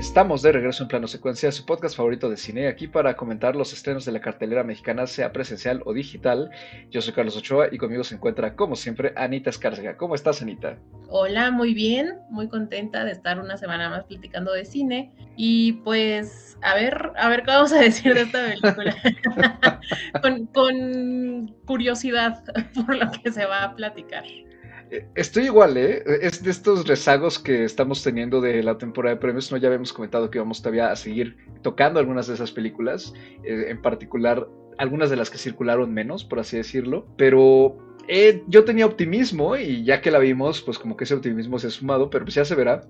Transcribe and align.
Estamos 0.00 0.40
de 0.40 0.50
regreso 0.50 0.82
en 0.82 0.88
Plano 0.88 1.06
Secuencia, 1.06 1.52
su 1.52 1.66
podcast 1.66 1.94
favorito 1.94 2.30
de 2.30 2.38
cine, 2.38 2.68
aquí 2.68 2.88
para 2.88 3.18
comentar 3.18 3.54
los 3.54 3.74
estrenos 3.74 4.06
de 4.06 4.12
la 4.12 4.20
cartelera 4.22 4.64
mexicana, 4.64 5.06
sea 5.06 5.30
presencial 5.30 5.82
o 5.84 5.92
digital. 5.92 6.50
Yo 6.88 7.02
soy 7.02 7.12
Carlos 7.12 7.36
Ochoa 7.36 7.66
y 7.70 7.76
conmigo 7.76 8.02
se 8.02 8.14
encuentra, 8.14 8.56
como 8.56 8.76
siempre, 8.76 9.12
Anita 9.14 9.50
Escárcega. 9.50 9.98
¿Cómo 9.98 10.14
estás, 10.14 10.40
Anita? 10.40 10.78
Hola, 11.10 11.50
muy 11.50 11.74
bien, 11.74 12.18
muy 12.30 12.48
contenta 12.48 13.04
de 13.04 13.12
estar 13.12 13.38
una 13.38 13.58
semana 13.58 13.90
más 13.90 14.04
platicando 14.04 14.54
de 14.54 14.64
cine. 14.64 15.12
Y 15.36 15.74
pues, 15.84 16.56
a 16.62 16.74
ver, 16.74 17.12
a 17.16 17.28
ver 17.28 17.42
qué 17.42 17.50
vamos 17.50 17.72
a 17.74 17.80
decir 17.80 18.14
de 18.14 18.22
esta 18.22 18.46
película. 18.46 18.96
con, 20.22 20.46
con 20.46 21.54
curiosidad 21.66 22.42
por 22.74 22.96
lo 22.96 23.10
que 23.22 23.30
se 23.30 23.44
va 23.44 23.64
a 23.64 23.76
platicar. 23.76 24.24
Estoy 25.14 25.44
igual, 25.44 25.76
¿eh? 25.76 26.02
Es 26.20 26.42
de 26.42 26.50
estos 26.50 26.86
rezagos 26.86 27.38
que 27.38 27.64
estamos 27.64 28.02
teniendo 28.02 28.40
de 28.40 28.62
la 28.62 28.76
temporada 28.76 29.14
de 29.14 29.20
premios. 29.20 29.50
No 29.52 29.58
ya 29.58 29.68
habíamos 29.68 29.92
comentado 29.92 30.30
que 30.30 30.38
vamos 30.38 30.62
todavía 30.62 30.90
a 30.90 30.96
seguir 30.96 31.36
tocando 31.62 32.00
algunas 32.00 32.26
de 32.26 32.34
esas 32.34 32.50
películas, 32.50 33.14
eh, 33.44 33.66
en 33.68 33.80
particular 33.80 34.46
algunas 34.78 35.10
de 35.10 35.16
las 35.16 35.30
que 35.30 35.38
circularon 35.38 35.92
menos, 35.92 36.24
por 36.24 36.40
así 36.40 36.56
decirlo. 36.56 37.06
Pero 37.16 37.76
eh, 38.08 38.42
yo 38.48 38.64
tenía 38.64 38.86
optimismo 38.86 39.56
y 39.56 39.84
ya 39.84 40.00
que 40.00 40.10
la 40.10 40.18
vimos, 40.18 40.62
pues 40.62 40.78
como 40.78 40.96
que 40.96 41.04
ese 41.04 41.14
optimismo 41.14 41.58
se 41.58 41.68
ha 41.68 41.70
sumado, 41.70 42.10
pero 42.10 42.24
pues 42.24 42.34
ya 42.34 42.44
se 42.44 42.56
verá. 42.56 42.80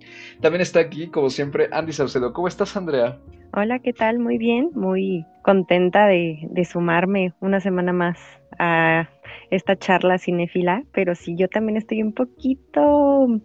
También 0.41 0.63
está 0.63 0.80
aquí, 0.80 1.09
como 1.09 1.29
siempre, 1.29 1.69
Andy 1.73 1.93
Saucedo. 1.93 2.33
¿Cómo 2.33 2.49
estás, 2.49 2.77
Andrea? 2.77 3.19
Hola, 3.53 3.80
¿qué 3.80 3.93
tal? 3.93 4.21
Muy 4.21 4.39
bien, 4.39 4.71
muy 4.73 5.27
contenta 5.43 6.07
de, 6.07 6.39
de 6.49 6.65
sumarme 6.65 7.35
una 7.41 7.61
semana 7.61 7.93
más 7.93 8.19
a 8.59 9.11
esta 9.51 9.77
charla 9.77 10.18
cinéfila, 10.18 10.85
pero 10.93 11.15
sí, 11.15 11.37
yo 11.37 11.49
también 11.49 11.77
estoy 11.77 12.02
un 12.02 12.13
poquito 12.13 13.41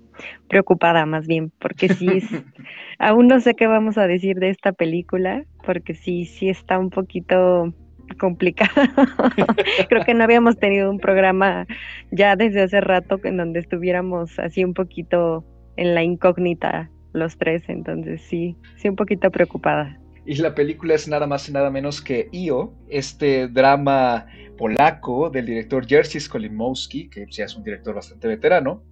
preocupada 0.48 1.06
más 1.06 1.28
bien, 1.28 1.52
porque 1.60 1.90
sí, 1.90 2.08
aún 3.00 3.28
no 3.28 3.40
sé 3.40 3.56
qué 3.56 3.68
vamos 3.68 3.98
a 3.98 4.08
decir 4.08 4.38
de 4.38 4.50
esta 4.50 4.72
película, 4.72 5.44
porque 5.66 5.94
sí, 5.94 6.26
sí 6.26 6.50
está 6.50 6.80
un 6.80 6.90
poquito 6.90 7.74
complicada. 8.20 8.72
Creo 9.90 10.06
que 10.06 10.14
no 10.14 10.24
habíamos 10.24 10.58
tenido 10.58 10.92
un 10.92 11.00
programa 11.00 11.66
ya 12.12 12.36
desde 12.36 12.62
hace 12.62 12.82
rato 12.82 13.20
en 13.24 13.38
donde 13.38 13.60
estuviéramos 13.60 14.38
así 14.40 14.64
un 14.64 14.74
poquito 14.74 15.44
en 15.78 15.96
la 15.96 16.04
incógnita 16.04 16.90
los 17.14 17.38
tres, 17.38 17.64
entonces 17.68 18.22
sí, 18.22 18.56
sí 18.76 18.90
un 18.90 18.96
poquito 18.96 19.32
preocupada. 19.32 20.00
Y 20.26 20.36
la 20.36 20.56
película 20.56 20.96
es 20.96 21.08
nada 21.08 21.28
más 21.28 21.48
y 21.48 21.52
nada 21.52 21.70
menos 21.70 22.02
que 22.02 22.30
Io, 22.32 22.74
este 22.90 23.48
drama 23.48 24.26
polaco 24.58 25.30
del 25.30 25.46
director 25.46 25.86
Jerzy 25.86 26.20
Skolimowski, 26.20 27.10
que 27.10 27.28
ya 27.30 27.46
es 27.46 27.56
un 27.56 27.64
director 27.64 27.94
bastante 27.94 28.28
veterano, 28.28 28.84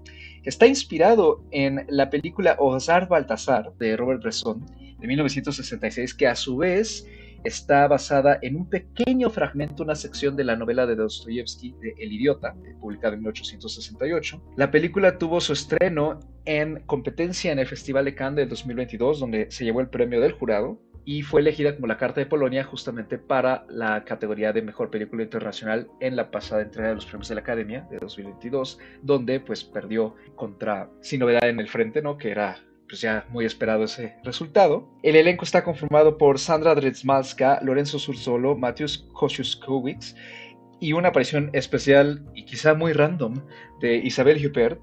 está 0.43 0.67
inspirado 0.67 1.43
en 1.49 1.85
la 1.89 2.11
película 2.11 2.55
Ozar 2.59 3.07
Baltasar 3.07 3.73
de 3.79 3.97
Robert 3.97 4.21
Bresson 4.21 4.63
de 4.99 5.07
1966, 5.07 6.13
que 6.13 6.27
a 6.27 6.35
su 6.35 6.57
vez 6.57 7.07
está 7.43 7.87
basada 7.87 8.37
en 8.41 8.55
un 8.55 8.69
pequeño 8.69 9.29
fragmento, 9.31 9.83
una 9.83 9.95
sección 9.95 10.35
de 10.35 10.43
la 10.43 10.55
novela 10.55 10.85
de 10.85 10.95
Dostoyevsky 10.95 11.75
de 11.81 11.95
El 11.97 12.13
Idiota, 12.13 12.55
publicada 12.79 13.15
en 13.15 13.21
1868. 13.21 14.41
La 14.55 14.69
película 14.69 15.17
tuvo 15.17 15.41
su 15.41 15.53
estreno 15.53 16.19
en 16.45 16.81
competencia 16.85 17.51
en 17.51 17.57
el 17.59 17.67
Festival 17.67 18.05
de 18.05 18.13
Cannes 18.13 18.37
del 18.37 18.49
2022, 18.49 19.19
donde 19.19 19.49
se 19.49 19.65
llevó 19.65 19.81
el 19.81 19.89
premio 19.89 20.21
del 20.21 20.33
jurado 20.33 20.79
y 21.05 21.21
fue 21.21 21.41
elegida 21.41 21.75
como 21.75 21.87
la 21.87 21.97
Carta 21.97 22.21
de 22.21 22.25
Polonia 22.25 22.63
justamente 22.63 23.17
para 23.17 23.65
la 23.69 24.03
categoría 24.03 24.53
de 24.53 24.61
Mejor 24.61 24.89
Película 24.89 25.23
Internacional 25.23 25.87
en 25.99 26.15
la 26.15 26.31
pasada 26.31 26.61
entrega 26.61 26.89
de 26.89 26.95
los 26.95 27.05
premios 27.05 27.29
de 27.29 27.35
la 27.35 27.41
Academia 27.41 27.87
de 27.89 27.99
2022, 27.99 28.79
donde 29.01 29.39
pues 29.39 29.63
perdió 29.63 30.15
contra 30.35 30.89
Sin 31.01 31.19
Novedad 31.19 31.47
en 31.49 31.59
el 31.59 31.67
Frente, 31.67 32.01
¿no? 32.01 32.17
Que 32.17 32.31
era 32.31 32.57
pues 32.87 33.01
ya 33.01 33.25
muy 33.29 33.45
esperado 33.45 33.85
ese 33.85 34.15
resultado. 34.23 34.87
El 35.03 35.15
elenco 35.15 35.45
está 35.45 35.63
conformado 35.63 36.17
por 36.17 36.39
Sandra 36.39 36.75
Dredzmalska, 36.75 37.59
Lorenzo 37.63 37.99
Surzolo, 37.99 38.55
Mateusz 38.55 39.03
Kosciuszkiewicz 39.13 40.15
y 40.79 40.93
una 40.93 41.09
aparición 41.09 41.49
especial 41.53 42.25
y 42.35 42.45
quizá 42.45 42.73
muy 42.73 42.93
random 42.93 43.35
de 43.79 43.95
Isabel 43.95 44.45
Huppert, 44.45 44.81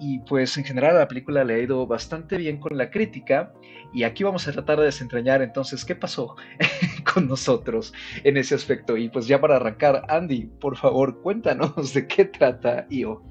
y 0.00 0.20
pues 0.20 0.56
en 0.58 0.64
general 0.64 0.96
la 0.96 1.08
película 1.08 1.44
le 1.44 1.54
ha 1.54 1.58
ido 1.58 1.86
bastante 1.86 2.36
bien 2.36 2.58
con 2.58 2.76
la 2.76 2.90
crítica 2.90 3.52
y 3.92 4.02
aquí 4.02 4.24
vamos 4.24 4.46
a 4.46 4.52
tratar 4.52 4.78
de 4.78 4.86
desentrañar 4.86 5.42
entonces 5.42 5.84
qué 5.84 5.94
pasó 5.94 6.36
con 7.14 7.28
nosotros 7.28 7.92
en 8.24 8.36
ese 8.36 8.54
aspecto 8.54 8.96
y 8.96 9.08
pues 9.08 9.26
ya 9.26 9.40
para 9.40 9.56
arrancar 9.56 10.04
Andy 10.08 10.50
por 10.60 10.76
favor 10.76 11.20
cuéntanos 11.20 11.94
de 11.94 12.06
qué 12.06 12.24
trata 12.24 12.86
IO. 12.90 13.22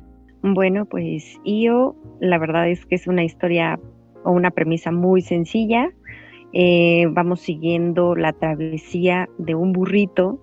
Bueno 0.41 0.85
pues 0.85 1.39
IO 1.43 1.95
la 2.19 2.37
verdad 2.37 2.69
es 2.69 2.85
que 2.85 2.95
es 2.95 3.07
una 3.07 3.23
historia 3.23 3.79
o 4.23 4.31
una 4.31 4.51
premisa 4.51 4.91
muy 4.91 5.21
sencilla. 5.21 5.89
Eh, 6.53 7.07
vamos 7.11 7.41
siguiendo 7.41 8.15
la 8.15 8.31
travesía 8.33 9.27
de 9.37 9.53
un 9.53 9.73
burrito 9.73 10.39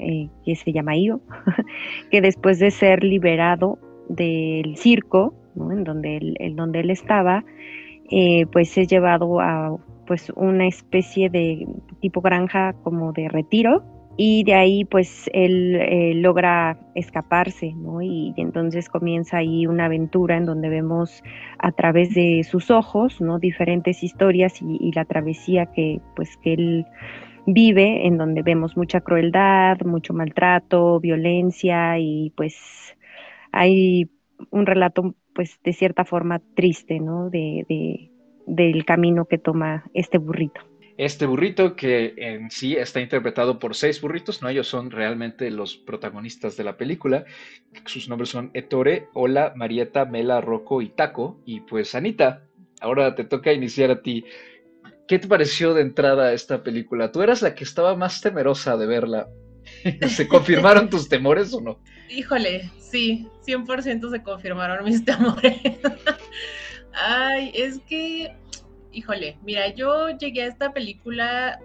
eh, 0.00 0.28
que 0.44 0.56
se 0.56 0.72
llama 0.72 0.96
Io 0.96 1.20
que 2.10 2.20
después 2.20 2.58
de 2.58 2.70
ser 2.70 3.02
liberado 3.02 3.78
del 4.08 4.76
circo 4.76 5.34
en 5.56 5.84
donde 5.84 6.16
él, 6.16 6.56
donde 6.56 6.80
él 6.80 6.90
estaba, 6.90 7.44
eh, 8.10 8.46
pues 8.52 8.76
es 8.78 8.88
llevado 8.88 9.40
a 9.40 9.76
pues 10.06 10.30
una 10.36 10.68
especie 10.68 11.28
de 11.28 11.66
tipo 12.00 12.20
granja 12.20 12.74
como 12.84 13.12
de 13.12 13.28
retiro 13.28 13.82
y 14.16 14.44
de 14.44 14.54
ahí 14.54 14.84
pues 14.84 15.28
él 15.34 15.76
eh, 15.76 16.14
logra 16.14 16.78
escaparse, 16.94 17.72
¿no? 17.74 18.00
Y, 18.00 18.32
entonces 18.36 18.88
comienza 18.88 19.38
ahí 19.38 19.66
una 19.66 19.86
aventura 19.86 20.36
en 20.36 20.46
donde 20.46 20.68
vemos 20.68 21.22
a 21.58 21.72
través 21.72 22.14
de 22.14 22.42
sus 22.44 22.70
ojos, 22.70 23.20
¿no? 23.20 23.38
Diferentes 23.38 24.02
historias 24.02 24.62
y, 24.62 24.78
y, 24.80 24.92
la 24.92 25.04
travesía 25.04 25.66
que 25.66 26.00
pues 26.14 26.36
que 26.38 26.54
él 26.54 26.86
vive, 27.46 28.06
en 28.06 28.16
donde 28.16 28.42
vemos 28.42 28.76
mucha 28.76 29.00
crueldad, 29.00 29.80
mucho 29.84 30.14
maltrato, 30.14 30.98
violencia 30.98 31.98
y 31.98 32.32
pues 32.36 32.56
hay 33.52 34.10
un 34.50 34.66
relato 34.66 35.14
pues 35.36 35.60
de 35.62 35.74
cierta 35.74 36.06
forma 36.06 36.40
triste, 36.54 36.98
¿no? 36.98 37.28
De, 37.28 38.10
del 38.46 38.84
camino 38.86 39.26
que 39.26 39.36
toma 39.36 39.84
este 39.92 40.16
burrito. 40.16 40.62
Este 40.96 41.26
burrito 41.26 41.76
que 41.76 42.14
en 42.16 42.50
sí 42.50 42.74
está 42.74 43.02
interpretado 43.02 43.58
por 43.58 43.74
seis 43.74 44.00
burritos, 44.00 44.40
¿no? 44.40 44.48
Ellos 44.48 44.66
son 44.66 44.90
realmente 44.90 45.50
los 45.50 45.76
protagonistas 45.76 46.56
de 46.56 46.64
la 46.64 46.78
película. 46.78 47.26
Sus 47.84 48.08
nombres 48.08 48.30
son 48.30 48.50
Ettore, 48.54 49.08
Ola, 49.12 49.52
Marieta, 49.54 50.06
Mela, 50.06 50.40
Rocco 50.40 50.80
y 50.80 50.88
Taco. 50.88 51.38
Y 51.44 51.60
pues 51.60 51.94
Anita, 51.94 52.44
ahora 52.80 53.14
te 53.14 53.24
toca 53.24 53.52
iniciar 53.52 53.90
a 53.90 54.00
ti. 54.00 54.24
¿Qué 55.06 55.18
te 55.18 55.28
pareció 55.28 55.74
de 55.74 55.82
entrada 55.82 56.32
esta 56.32 56.62
película? 56.62 57.12
Tú 57.12 57.20
eras 57.20 57.42
la 57.42 57.54
que 57.54 57.64
estaba 57.64 57.94
más 57.94 58.22
temerosa 58.22 58.78
de 58.78 58.86
verla. 58.86 59.28
¿Se 60.08 60.28
confirmaron 60.28 60.90
tus 60.90 61.08
temores 61.08 61.52
o 61.54 61.60
no? 61.60 61.78
Híjole, 62.08 62.70
sí, 62.78 63.28
100% 63.46 64.10
se 64.10 64.22
confirmaron 64.22 64.84
mis 64.84 65.04
temores. 65.04 65.60
Ay, 66.92 67.52
es 67.54 67.80
que, 67.88 68.34
híjole, 68.92 69.38
mira, 69.42 69.68
yo 69.74 70.10
llegué 70.10 70.42
a 70.42 70.46
esta 70.46 70.72
película 70.72 71.60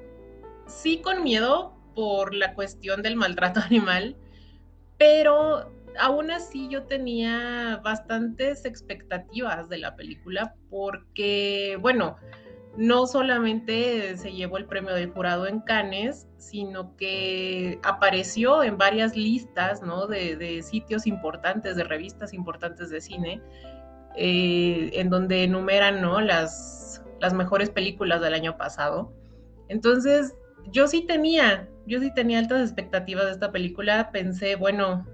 sí 0.67 1.01
con 1.01 1.23
miedo 1.23 1.73
por 1.95 2.33
la 2.33 2.53
cuestión 2.53 3.01
del 3.01 3.15
maltrato 3.15 3.59
animal, 3.65 4.15
pero 4.97 5.71
aún 5.99 6.31
así 6.31 6.67
yo 6.69 6.83
tenía 6.83 7.79
bastantes 7.83 8.65
expectativas 8.65 9.67
de 9.69 9.77
la 9.77 9.95
película 9.95 10.55
porque, 10.69 11.77
bueno, 11.81 12.17
no 12.77 13.05
solamente 13.05 14.15
se 14.17 14.31
llevó 14.31 14.57
el 14.57 14.65
premio 14.65 14.93
del 14.93 15.11
jurado 15.11 15.47
en 15.47 15.59
Cannes, 15.61 16.27
sino 16.37 16.95
que 16.95 17.79
apareció 17.83 18.63
en 18.63 18.77
varias 18.77 19.15
listas 19.15 19.81
de, 20.09 20.61
sitios 20.63 21.05
importantes, 21.05 21.75
de 21.75 21.83
revistas 21.83 22.33
importantes 22.33 22.89
de 22.89 23.01
cine, 23.01 23.41
eh, 24.15 24.91
en 24.93 25.09
donde 25.09 25.43
enumeran 25.43 26.01
las, 26.25 27.03
las 27.19 27.33
mejores 27.33 27.69
películas 27.69 28.21
del 28.21 28.33
año 28.33 28.57
pasado. 28.57 29.13
Entonces, 29.67 30.33
yo 30.71 30.87
sí 30.87 31.05
tenía, 31.05 31.69
yo 31.85 31.99
sí 31.99 32.13
tenía 32.13 32.39
altas 32.39 32.61
expectativas 32.61 33.25
de 33.25 33.31
esta 33.31 33.51
película. 33.51 34.11
Pensé, 34.11 34.55
bueno, 34.55 35.05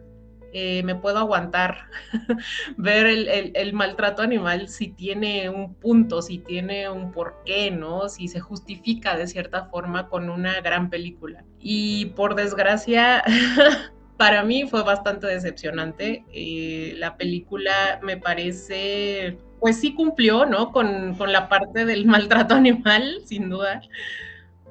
eh, 0.59 0.81
me 0.81 0.95
puedo 0.95 1.19
aguantar 1.19 1.77
ver 2.77 3.05
el, 3.05 3.73
maltrato 3.73 4.23
animal 4.23 4.69
si 4.69 4.87
tiene 4.87 5.49
un 5.49 5.75
punto, 5.75 6.23
si 6.23 6.39
tiene 6.39 6.89
un 6.89 7.11
porqué, 7.11 7.69
¿no? 7.69 8.09
Si 8.09 8.27
se 8.27 8.39
justifica 8.39 9.15
de 9.15 9.27
cierta 9.27 9.65
forma 9.65 10.07
con 10.07 10.31
una 10.31 10.59
gran 10.61 10.89
película. 10.89 11.45
Y 11.59 12.07
por 12.07 12.33
desgracia, 12.33 13.23
para 14.17 14.41
mí 14.41 14.67
fue 14.67 14.81
bastante 14.81 15.27
decepcionante. 15.27 16.25
Eh, 16.33 16.95
la 16.97 17.17
película 17.17 17.99
me 18.01 18.17
parece, 18.17 19.37
pues 19.59 19.79
sí 19.79 19.93
cumplió, 19.93 20.47
¿no? 20.47 20.71
Con, 20.71 21.13
con 21.19 21.31
la 21.31 21.49
parte 21.49 21.85
del 21.85 22.07
maltrato 22.07 22.55
animal, 22.55 23.21
sin 23.25 23.51
duda, 23.51 23.81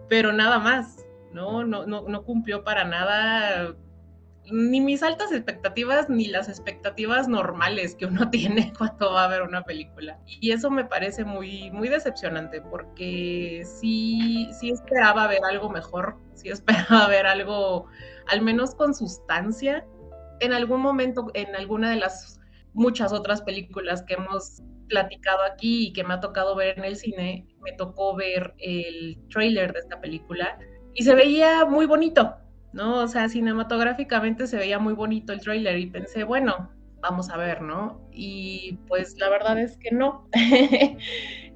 pero 0.09 0.33
nada 0.33 0.59
más. 0.59 1.05
¿no? 1.33 1.65
No, 1.65 1.87
no, 1.87 2.03
no 2.09 2.23
cumplió 2.23 2.65
para 2.65 2.85
nada 2.85 3.77
ni 4.51 4.81
mis 4.81 5.03
altas 5.03 5.33
expectativas 5.33 6.09
ni 6.09 6.29
las 6.29 6.49
expectativas 6.49 7.29
normales 7.29 7.95
que 7.95 8.07
uno 8.07 8.29
tiene 8.31 8.73
cuando 8.77 9.13
va 9.13 9.25
a 9.25 9.29
ver 9.29 9.43
una 9.43 9.63
película. 9.63 10.19
Y 10.27 10.53
eso 10.53 10.71
me 10.71 10.85
parece 10.85 11.25
muy, 11.25 11.71
muy 11.71 11.89
decepcionante 11.89 12.61
porque 12.61 13.63
sí, 13.65 14.49
sí 14.59 14.71
esperaba 14.71 15.27
ver 15.27 15.45
algo 15.45 15.71
mejor, 15.71 16.17
sí 16.35 16.49
esperaba 16.49 17.07
ver 17.09 17.27
algo 17.27 17.87
al 18.29 18.43
menos 18.43 18.75
con 18.75 18.95
sustancia. 18.95 19.85
En 20.41 20.53
algún 20.53 20.81
momento, 20.81 21.31
en 21.35 21.55
alguna 21.57 21.91
de 21.91 21.97
las 21.97 22.41
muchas 22.75 23.13
otras 23.13 23.41
películas 23.41 24.03
que 24.03 24.15
hemos 24.15 24.63
platicado 24.89 25.43
aquí 25.43 25.89
y 25.89 25.93
que 25.93 26.05
me 26.05 26.15
ha 26.15 26.21
tocado 26.21 26.55
ver 26.55 26.79
en 26.79 26.85
el 26.85 26.97
cine, 26.97 27.47
me 27.61 27.73
tocó 27.73 28.15
ver 28.15 28.55
el 28.59 29.19
trailer 29.31 29.73
de 29.73 29.81
esta 29.81 30.01
película 30.01 30.59
y 30.95 31.03
se 31.03 31.15
veía 31.15 31.65
muy 31.65 31.87
bonito, 31.87 32.37
¿no? 32.73 33.03
O 33.03 33.09
sea, 33.09 33.29
cinematográficamente 33.29 34.47
se 34.47 34.57
veía 34.57 34.79
muy 34.79 34.95
bonito 34.95 35.33
el 35.33 35.41
trailer 35.41 35.79
y 35.79 35.87
pensé, 35.87 36.25
bueno, 36.25 36.71
vamos 37.01 37.31
a 37.31 37.37
ver, 37.37 37.63
¿no? 37.63 38.01
Y 38.13 38.79
pues 38.89 39.17
la 39.19 39.29
verdad 39.29 39.59
es 39.59 39.77
que 39.79 39.91
no. 39.91 40.29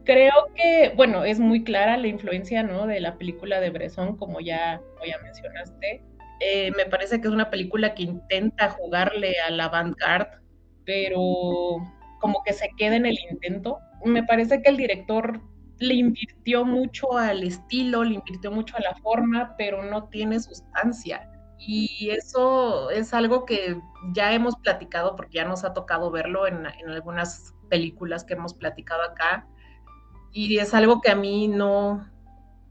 Creo 0.04 0.32
que, 0.54 0.92
bueno, 0.96 1.24
es 1.24 1.38
muy 1.38 1.62
clara 1.62 1.96
la 1.96 2.08
influencia, 2.08 2.62
¿no? 2.62 2.86
De 2.86 3.00
la 3.00 3.18
película 3.18 3.60
de 3.60 3.70
Bresson, 3.70 4.16
como 4.16 4.40
ya, 4.40 4.80
ya 5.06 5.18
mencionaste. 5.22 6.02
Eh, 6.40 6.72
me 6.76 6.86
parece 6.86 7.20
que 7.20 7.28
es 7.28 7.34
una 7.34 7.50
película 7.50 7.94
que 7.94 8.04
intenta 8.04 8.70
jugarle 8.70 9.34
a 9.46 9.50
la 9.50 9.66
avant-garde, 9.66 10.38
pero 10.84 11.20
como 12.18 12.42
que 12.44 12.54
se 12.54 12.70
queda 12.78 12.96
en 12.96 13.06
el 13.06 13.18
intento. 13.30 13.78
Me 14.04 14.24
parece 14.24 14.62
que 14.62 14.70
el 14.70 14.78
director 14.78 15.40
le 15.81 15.94
invirtió 15.94 16.65
mucho 16.65 17.17
al 17.17 17.43
estilo, 17.43 18.05
le 18.05 18.15
invirtió 18.15 18.53
mucho 18.53 18.77
a 18.77 18.81
la 18.81 18.94
forma, 18.97 19.55
pero 19.56 19.82
no 19.82 20.09
tiene 20.09 20.38
sustancia. 20.38 21.27
Y 21.59 22.11
eso 22.11 22.91
es 22.91 23.12
algo 23.15 23.47
que 23.47 23.81
ya 24.12 24.32
hemos 24.32 24.56
platicado 24.56 25.17
porque 25.17 25.38
ya 25.38 25.44
nos 25.47 25.65
ha 25.65 25.73
tocado 25.73 26.11
verlo 26.11 26.47
en, 26.47 26.67
algunas 26.67 27.55
películas 27.71 28.25
que 28.25 28.35
hemos 28.35 28.55
platicado 28.55 29.03
acá. 29.03 29.47
Y 30.32 30.59
es 30.59 30.75
algo 30.75 31.00
que 31.00 31.11
a 31.11 31.17
mí 31.17 31.49
no, 31.49 32.06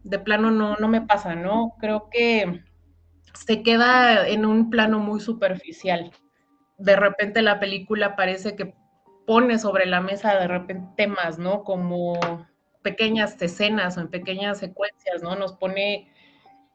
de 0.04 0.20
plano 0.20 0.52
no, 0.52 0.76
no 0.78 0.88
me 0.88 1.02
pasa, 1.02 1.36
¿no? 1.36 1.74
Creo 1.80 2.10
que 2.12 2.64
se 3.34 3.64
queda 3.64 4.28
en 4.28 4.46
un 4.46 4.70
plano 4.70 5.00
muy 5.00 5.20
superficial. 5.20 6.12
De 6.78 6.96
repente 6.96 7.42
la 7.42 7.60
película 7.60 8.16
parece 8.16 8.56
que 8.56 8.76
pone 9.26 9.58
sobre 9.58 9.88
la 9.88 10.00
mesa 10.00 10.36
de 10.36 10.48
repente 10.48 10.90
temas, 10.96 11.40
¿no? 11.40 11.64
Como 11.64 12.48
pequeñas 12.82 13.42
escenas 13.42 13.98
o 13.98 14.02
en 14.02 14.10
pequeñas 14.10 14.60
secuencias, 14.60 15.22
¿no? 15.22 15.36
Nos 15.36 15.54
pone, 15.54 16.12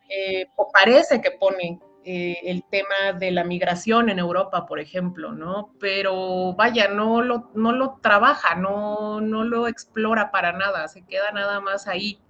eh, 0.09 0.47
o 0.56 0.71
parece 0.71 1.21
que 1.21 1.31
pone 1.33 1.81
eh, 2.05 2.39
el 2.45 2.65
tema 2.65 3.19
de 3.19 3.31
la 3.31 3.45
migración 3.45 4.11
en 4.11 4.19
Europa, 4.19 4.67
por 4.67 4.79
ejemplo, 4.79 5.33
¿no? 5.33 5.75
Pero 5.81 6.53
vaya, 6.55 6.89
no 6.89 7.23
lo, 7.23 7.51
no 7.55 7.73
lo 7.73 7.99
trabaja, 8.03 8.55
no, 8.56 9.23
no 9.23 9.45
lo 9.45 9.67
explora 9.69 10.31
para 10.31 10.53
nada, 10.53 10.87
se 10.89 11.05
queda 11.06 11.31
nada 11.33 11.61
más 11.61 11.87
ahí. 11.87 12.21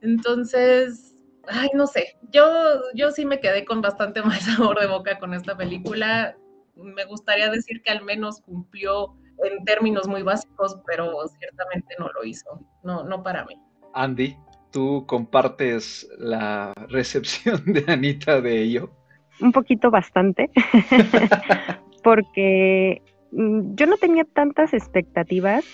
Entonces, 0.00 1.16
ay, 1.48 1.70
no 1.74 1.86
sé, 1.86 2.18
yo, 2.30 2.44
yo 2.94 3.10
sí 3.10 3.24
me 3.24 3.40
quedé 3.40 3.64
con 3.64 3.80
bastante 3.80 4.22
más 4.22 4.44
sabor 4.44 4.78
de 4.80 4.86
boca 4.86 5.18
con 5.18 5.34
esta 5.34 5.56
película. 5.56 6.36
Me 6.76 7.04
gustaría 7.04 7.50
decir 7.50 7.82
que 7.82 7.90
al 7.90 8.02
menos 8.02 8.42
cumplió 8.42 9.16
en 9.44 9.64
términos 9.64 10.08
muy 10.08 10.22
básicos, 10.22 10.78
pero 10.86 11.12
ciertamente 11.38 11.94
no 11.98 12.08
lo 12.12 12.24
hizo, 12.24 12.60
no, 12.82 13.04
no 13.04 13.22
para 13.22 13.44
mí. 13.44 13.54
Andy, 13.94 14.36
¿tú 14.70 15.04
compartes 15.06 16.08
la 16.18 16.72
recepción 16.88 17.62
de 17.66 17.84
Anita 17.86 18.40
de 18.40 18.62
ello? 18.62 18.90
Un 19.40 19.52
poquito 19.52 19.90
bastante, 19.90 20.50
porque 22.04 23.02
mm, 23.32 23.74
yo 23.74 23.86
no 23.86 23.96
tenía 23.96 24.24
tantas 24.24 24.72
expectativas, 24.74 25.64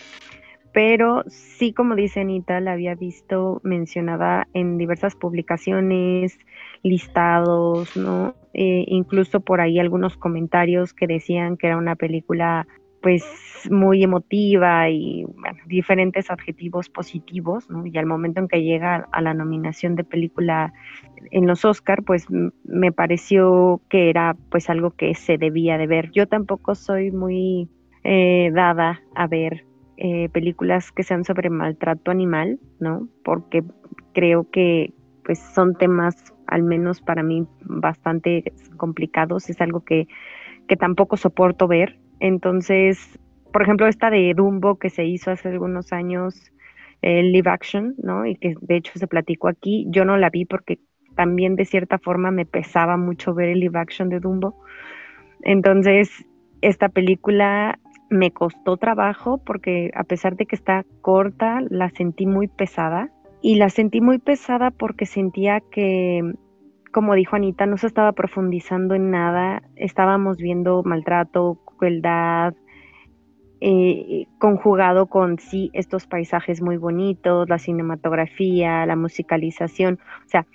pero 0.73 1.25
sí, 1.27 1.73
como 1.73 1.95
dice 1.97 2.21
Anita, 2.21 2.61
la 2.61 2.73
había 2.73 2.95
visto 2.95 3.61
mencionada 3.65 4.47
en 4.55 4.79
diversas 4.79 5.17
publicaciones, 5.17 6.39
listados, 6.83 7.97
¿no? 7.97 8.35
Eh, 8.53 8.85
incluso 8.87 9.41
por 9.41 9.61
ahí 9.61 9.79
algunos 9.79 10.17
comentarios 10.17 10.93
que 10.95 11.07
decían 11.07 11.57
que 11.57 11.69
era 11.69 11.77
una 11.77 11.97
película 11.97 12.67
pues 13.01 13.25
muy 13.69 14.03
emotiva 14.03 14.89
y 14.89 15.27
diferentes 15.67 16.31
adjetivos 16.31 16.89
positivos, 16.89 17.69
¿no? 17.69 17.85
Y 17.87 17.97
al 17.99 18.07
momento 18.07 18.41
en 18.41 18.49
que 18.49 18.63
llega 18.63 19.09
a 19.13 19.21
la 19.21 19.35
nominación 19.35 19.97
de 19.97 20.05
película 20.05 20.73
en 21.31 21.47
los 21.47 21.65
Oscar, 21.65 22.03
pues 22.05 22.27
me 22.65 22.93
pareció 22.93 23.81
que 23.91 24.09
era 24.09 24.37
pues 24.51 24.71
algo 24.71 24.93
que 24.93 25.15
se 25.15 25.37
debía 25.37 25.77
de 25.77 25.87
ver. 25.87 26.11
Yo 26.13 26.27
tampoco 26.27 26.75
soy 26.75 27.11
muy 27.11 27.69
eh, 28.05 28.51
dada 28.55 29.03
a 29.15 29.27
ver 29.27 29.65
eh, 29.99 30.31
películas 30.31 30.93
que 30.93 31.03
sean 31.03 31.25
sobre 31.25 31.51
maltrato 31.51 32.11
animal, 32.11 32.59
¿no? 32.79 33.09
Porque 33.23 33.63
creo 34.15 34.49
que 34.51 34.95
pues 35.25 35.39
son 35.39 35.75
temas, 35.75 36.35
al 36.47 36.63
menos 36.63 37.03
para 37.03 37.23
mí, 37.23 37.47
bastante 37.61 38.53
complicados. 38.77 39.51
Es 39.51 39.61
algo 39.61 39.85
que, 39.85 40.09
que 40.67 40.77
tampoco 40.77 41.17
soporto 41.17 41.69
ver 41.69 41.99
entonces, 42.21 43.19
por 43.53 43.63
ejemplo, 43.63 43.89
esta 43.89 44.11
de 44.11 44.33
Dumbo 44.35 44.79
que 44.79 44.91
se 44.91 45.05
hizo 45.05 45.31
hace 45.31 45.49
algunos 45.49 45.93
años, 45.93 46.53
el 47.03 47.33
live 47.33 47.51
action, 47.51 47.95
¿no? 48.03 48.27
Y 48.27 48.37
que 48.37 48.55
de 48.61 48.77
hecho 48.77 48.93
se 48.99 49.07
platicó 49.07 49.49
aquí, 49.49 49.87
yo 49.89 50.05
no 50.05 50.17
la 50.19 50.31
vi 50.31 50.45
porque 50.45 50.79
también 51.17 51.57
de 51.57 51.65
cierta 51.65 51.99
forma 51.99 52.31
me 52.31 52.47
pesaba 52.47 52.97
mucho 52.97 53.35
ver 53.35 53.49
el 53.49 53.61
live 53.61 53.79
action 53.79 54.11
de 54.11 54.21
Dumbo. 54.21 54.55
Entonces, 55.43 56.27
esta 56.61 56.91
película 56.91 57.79
me 58.11 58.31
costó 58.33 58.77
trabajo 58.77 59.39
porque 59.39 59.91
a 59.95 60.05
pesar 60.05 60.37
de 60.37 60.45
que 60.45 60.57
está 60.57 60.85
corta, 61.01 61.61
la 61.71 61.89
sentí 61.91 62.27
muy 62.27 62.49
pesada. 62.49 63.11
Y 63.43 63.55
la 63.55 63.71
sentí 63.71 64.03
muy 64.03 64.19
pesada 64.19 64.71
porque 64.71 65.07
sentía 65.07 65.61
que 65.61 66.35
como 66.93 67.15
dijo 67.15 67.37
Anita, 67.37 67.67
no 67.67 67.77
se 67.77 67.87
estaba 67.87 68.13
profundizando 68.13 68.95
en 68.95 69.11
nada, 69.11 69.63
estábamos 69.77 70.39
viendo 70.39 70.83
maltrato, 70.83 71.59
eh, 73.61 74.27
conjugado 74.39 75.07
con 75.07 75.39
sí 75.39 75.71
estos 75.73 76.07
paisajes 76.07 76.63
muy 76.63 76.77
bonitos, 76.77 77.49
la 77.49 77.59
cinematografía, 77.59 78.87
la 78.87 78.97
musicalización, 78.97 79.99
o 80.25 80.29
sea, 80.29 80.47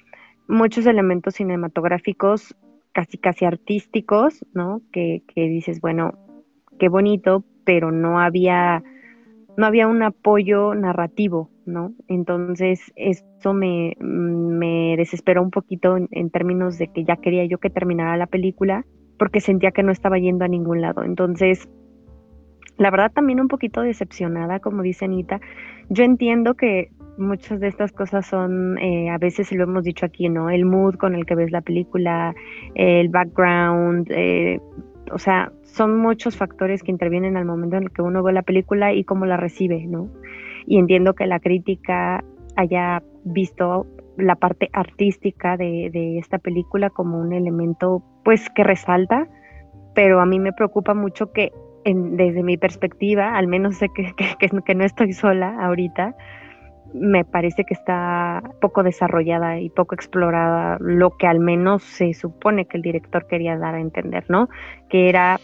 muchos 0.48 0.86
elementos 0.86 1.36
cinematográficos 1.36 2.56
casi 2.94 3.18
casi 3.18 3.44
artísticos, 3.46 4.46
¿no? 4.54 4.82
Que, 4.92 5.22
que 5.28 5.50
dices, 5.50 5.82
bueno, 5.82 6.14
qué 6.80 6.88
bonito, 6.88 7.44
pero 7.66 7.92
no 7.92 8.22
había, 8.22 8.84
no 9.58 9.66
había 9.66 9.88
un 9.88 10.02
apoyo 10.02 10.74
narrativo, 10.76 11.50
¿no? 11.66 11.94
Entonces, 12.08 12.94
eso 12.96 13.54
me, 13.54 13.98
me 14.00 14.96
desesperó 14.98 15.42
un 15.42 15.52
poquito 15.52 15.98
en, 15.98 16.30
términos 16.30 16.78
de 16.78 16.88
que 16.88 17.04
ya 17.04 17.18
quería 17.18 17.46
yo 17.46 17.58
que 17.58 17.70
terminara 17.70 18.16
la 18.18 18.28
película 18.28 18.86
porque 19.18 19.42
sentía 19.42 19.72
que 19.72 19.84
no 19.84 19.92
estaba 19.92 20.18
yendo 20.18 20.46
a 20.46 20.48
ningún 20.48 20.82
lado. 20.82 21.04
Entonces, 21.04 21.68
la 22.78 22.92
verdad 22.92 23.12
también 23.12 23.40
un 23.40 23.48
poquito 23.48 23.82
decepcionada, 23.82 24.60
como 24.60 24.82
dice 24.82 25.06
Anita. 25.06 25.40
Yo 25.90 26.04
entiendo 26.04 26.56
que 26.56 26.90
muchas 27.18 27.60
de 27.60 27.68
estas 27.68 27.92
cosas 27.92 28.26
son, 28.26 28.78
eh, 28.78 29.10
a 29.10 29.18
veces 29.18 29.52
lo 29.52 29.64
hemos 29.64 29.84
dicho 29.84 30.06
aquí, 30.06 30.28
¿no? 30.30 30.50
El 30.50 30.66
mood 30.66 30.96
con 30.96 31.16
el 31.16 31.26
que 31.26 31.36
ves 31.36 31.52
la 31.52 31.62
película, 31.62 32.36
el 32.74 33.10
background, 33.10 34.08
eh, 34.12 34.60
o 35.12 35.20
sea, 35.20 35.52
son 35.64 35.98
muchos 35.98 36.36
factores 36.36 36.84
que 36.84 36.92
intervienen 36.92 37.38
al 37.38 37.46
momento 37.46 37.78
en 37.78 37.84
el 37.84 37.92
que 37.92 38.02
uno 38.02 38.24
ve 38.24 38.34
la 38.34 38.42
película 38.42 38.94
y 38.94 39.04
cómo 39.04 39.26
la 39.26 39.38
recibe, 39.38 39.86
¿no? 39.86 40.10
y 40.66 40.78
entiendo 40.78 41.14
que 41.14 41.26
la 41.26 41.40
crítica 41.40 42.24
haya 42.56 43.04
visto 43.24 43.86
la 44.18 44.36
parte 44.36 44.70
artística 44.74 45.58
de, 45.58 46.18
esta 46.18 46.40
película 46.40 46.90
como 46.90 47.20
un 47.20 47.34
elemento 47.34 48.04
pues 48.26 48.50
que 48.50 48.64
resalta, 48.64 49.28
pero 49.94 50.20
a 50.20 50.26
mí 50.26 50.40
me 50.40 50.52
preocupa 50.52 50.94
mucho 50.94 51.32
que 51.32 51.54
desde 51.86 52.42
mi 52.42 52.58
perspectiva, 52.58 53.38
al 53.38 53.48
menos 53.48 53.78
sé 53.78 53.90
que, 53.90 54.14
que, 54.40 54.76
no 54.76 54.84
estoy 54.84 55.14
sola 55.14 55.56
ahorita, 55.64 56.16
me 56.94 57.24
parece 57.24 57.64
que 57.64 57.76
está 57.76 58.42
poco 58.60 58.82
desarrollada 58.82 59.60
y 59.60 59.70
poco 59.70 59.94
explorada 59.94 60.78
lo 60.80 61.12
que 61.12 61.28
al 61.28 61.40
menos 61.40 61.84
se 61.84 62.14
supone 62.14 62.66
que 62.66 62.78
el 62.78 62.84
director 62.84 63.28
quería 63.28 63.58
dar 63.58 63.76
a 63.76 63.82
entender, 63.82 64.26
¿no? 64.28 64.50
Que 64.90 65.10
era 65.10 65.40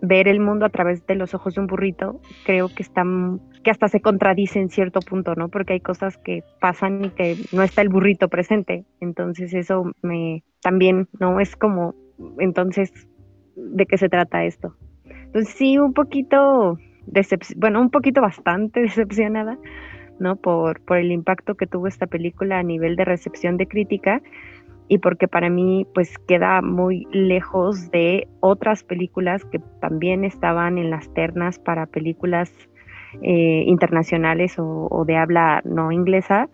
ver 0.00 0.26
el 0.26 0.40
mundo 0.40 0.64
a 0.64 0.70
través 0.70 1.06
de 1.06 1.16
los 1.16 1.34
ojos 1.34 1.54
de 1.54 1.60
un 1.60 1.66
burrito, 1.66 2.20
creo 2.46 2.68
que 2.68 2.82
están 2.82 3.40
que 3.62 3.70
hasta 3.70 3.88
se 3.88 4.00
contradice 4.00 4.60
en 4.60 4.68
cierto 4.68 5.00
punto, 5.00 5.34
¿no? 5.34 5.48
Porque 5.48 5.72
hay 5.74 5.80
cosas 5.80 6.16
que 6.18 6.44
pasan 6.60 7.06
y 7.06 7.10
que 7.10 7.36
no 7.52 7.62
está 7.62 7.80
el 7.82 7.88
burrito 7.88 8.28
presente. 8.28 8.84
Entonces 9.00 9.54
eso 9.54 9.92
me 10.02 10.44
también, 10.60 11.08
¿no? 11.18 11.40
Es 11.40 11.56
como, 11.56 11.94
entonces, 12.38 12.92
¿de 13.56 13.86
qué 13.86 13.98
se 13.98 14.08
trata 14.08 14.44
esto? 14.44 14.76
Entonces 15.26 15.54
sí, 15.54 15.78
un 15.78 15.92
poquito, 15.92 16.78
bueno, 17.56 17.80
un 17.80 17.90
poquito 17.90 18.20
bastante 18.20 18.80
decepcionada, 18.82 19.58
¿no? 20.18 20.36
Por, 20.36 20.80
el 20.90 21.10
impacto 21.10 21.54
que 21.56 21.66
tuvo 21.66 21.88
esta 21.88 22.06
película 22.06 22.58
a 22.58 22.62
nivel 22.62 22.96
de 22.96 23.04
recepción 23.04 23.56
de 23.56 23.66
crítica, 23.66 24.22
y 24.86 24.98
porque 24.98 25.28
para 25.28 25.48
mí 25.48 25.86
pues 25.94 26.18
queda 26.18 26.60
muy 26.60 27.06
lejos 27.10 27.90
de 27.90 28.28
otras 28.40 28.84
películas 28.84 29.44
que 29.46 29.58
también 29.80 30.24
estaban 30.24 30.76
en 30.76 30.90
las 30.90 31.12
ternas 31.14 31.58
para 31.58 31.86
películas 31.86 32.52
eh, 33.22 33.64
internacionales 33.66 34.56
o, 34.58 35.04
de 35.06 35.16
habla 35.16 35.62
no 35.64 35.90
inglesa 35.90 36.48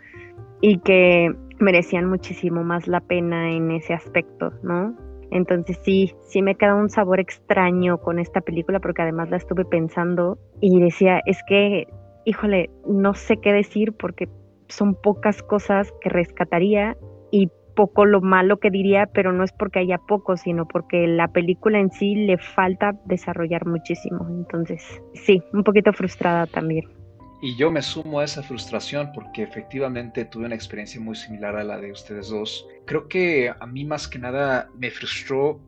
y 0.61 0.79
que 0.79 1.35
merecían 1.59 2.09
muchísimo 2.09 2.63
más 2.63 2.87
la 2.87 3.01
pena 3.01 3.51
en 3.51 3.73
ese 3.73 3.95
aspecto, 3.95 4.53
¿no? 4.63 4.95
Entonces 5.31 5.79
sí, 5.83 6.15
sí 6.29 6.43
me 6.43 6.57
queda 6.57 6.75
un 6.75 6.89
sabor 6.89 7.21
extraño 7.21 7.99
con 7.99 8.19
esta 8.19 8.41
película 8.41 8.81
porque 8.81 9.03
además 9.03 9.31
la 9.31 9.37
estuve 9.37 9.65
pensando 9.65 10.39
y 10.61 10.81
decía, 10.81 11.21
es 11.27 11.39
que, 11.47 11.87
híjole, 12.25 12.71
no 12.87 13.15
sé 13.15 13.37
qué 13.37 13.53
decir 13.53 13.93
porque 13.93 14.29
son 14.69 14.95
pocas 14.95 15.43
cosas 15.43 15.93
que 16.01 16.09
rescataría 16.09 16.97
y 17.31 17.49
poco 17.75 18.05
lo 18.05 18.21
malo 18.21 18.59
que 18.59 18.71
diría, 18.71 19.07
pero 19.07 19.33
no 19.33 19.45
es 19.45 19.53
porque 19.53 19.79
haya 19.79 19.99
poco, 19.99 20.37
sino 20.37 20.67
porque 20.67 21.07
la 21.07 21.29
película 21.29 21.79
en 21.79 21.91
sí 21.91 22.15
le 22.15 22.37
falta 22.37 22.93
desarrollar 23.07 23.67
muchísimo. 23.67 24.27
Entonces, 24.29 25.03
sí, 25.15 25.43
un 25.53 25.65
poquito 25.65 25.93
frustrada 25.93 26.47
también. 26.47 27.00
Y 27.43 27.57
yo 27.57 27.71
me 27.71 27.81
sumo 27.81 28.21
a 28.21 28.25
esa 28.25 28.43
frustración 28.43 29.13
porque 29.15 29.43
efectivamente 29.43 30.27
tuve 30.27 30.45
una 30.45 30.55
experiencia 30.55 31.01
muy 31.01 31.17
similar 31.17 31.57
a 31.57 31.65
la 31.65 31.79
de 31.79 31.91
ustedes 31.91 32.29
dos. 32.29 32.67
Creo 32.87 33.09
que 33.09 33.49
a 33.49 33.67
mí 33.67 33.85
más 33.87 34.07
que 34.07 34.19
nada 34.19 34.69
me 34.77 34.91
frustró 34.91 35.59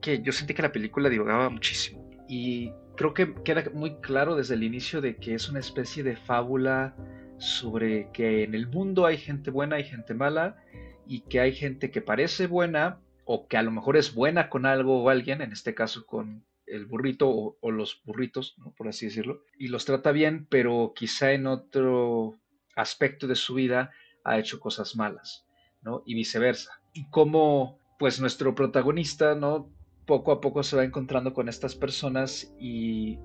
que 0.00 0.22
yo 0.22 0.30
sentí 0.32 0.54
que 0.54 0.62
la 0.62 0.70
película 0.70 1.08
divagaba 1.08 1.50
muchísimo. 1.50 2.08
Y 2.28 2.72
creo 2.96 3.12
que 3.12 3.34
queda 3.42 3.64
muy 3.74 3.96
claro 3.96 4.36
desde 4.36 4.54
el 4.54 4.62
inicio 4.62 5.00
de 5.00 5.16
que 5.16 5.34
es 5.34 5.48
una 5.48 5.58
especie 5.58 6.04
de 6.04 6.16
fábula 6.16 6.94
sobre 7.38 8.08
que 8.12 8.44
en 8.44 8.54
el 8.54 8.68
mundo 8.68 9.04
hay 9.04 9.18
gente 9.18 9.50
buena 9.50 9.80
y 9.80 9.84
gente 9.84 10.14
mala 10.14 10.56
y 11.06 11.22
que 11.22 11.40
hay 11.40 11.52
gente 11.52 11.90
que 11.90 12.00
parece 12.00 12.46
buena 12.46 13.00
o 13.24 13.48
que 13.48 13.56
a 13.56 13.62
lo 13.62 13.72
mejor 13.72 13.96
es 13.96 14.14
buena 14.14 14.48
con 14.48 14.64
algo 14.64 15.02
o 15.02 15.10
alguien, 15.10 15.42
en 15.42 15.50
este 15.50 15.74
caso 15.74 16.06
con 16.06 16.44
el 16.66 16.86
burrito 16.86 17.56
o, 17.60 17.70
los 17.70 18.02
burritos, 18.04 18.56
por 18.76 18.88
así 18.88 19.06
decirlo, 19.06 19.44
y 19.58 19.68
los 19.68 19.84
trata 19.84 20.12
bien, 20.12 20.46
pero 20.50 20.92
quizá 20.94 21.32
en 21.32 21.46
otro 21.46 22.38
aspecto 22.74 23.26
de 23.26 23.36
su 23.36 23.54
vida 23.54 23.90
ha 24.24 24.38
hecho 24.38 24.60
cosas 24.60 24.96
malas, 24.96 25.46
¿no? 25.82 26.02
Y 26.04 26.14
viceversa. 26.14 26.80
Y 26.92 27.08
cómo, 27.10 27.78
pues, 27.98 28.20
nuestro 28.20 28.54
protagonista, 28.54 29.34
¿no? 29.34 29.70
Poco 30.06 30.32
a 30.32 30.40
poco 30.40 30.62
se 30.62 30.76
va 30.76 30.84
encontrando 30.84 31.32
con 31.32 31.48
estas 31.48 31.74
personas 31.74 32.54
y 32.58 33.18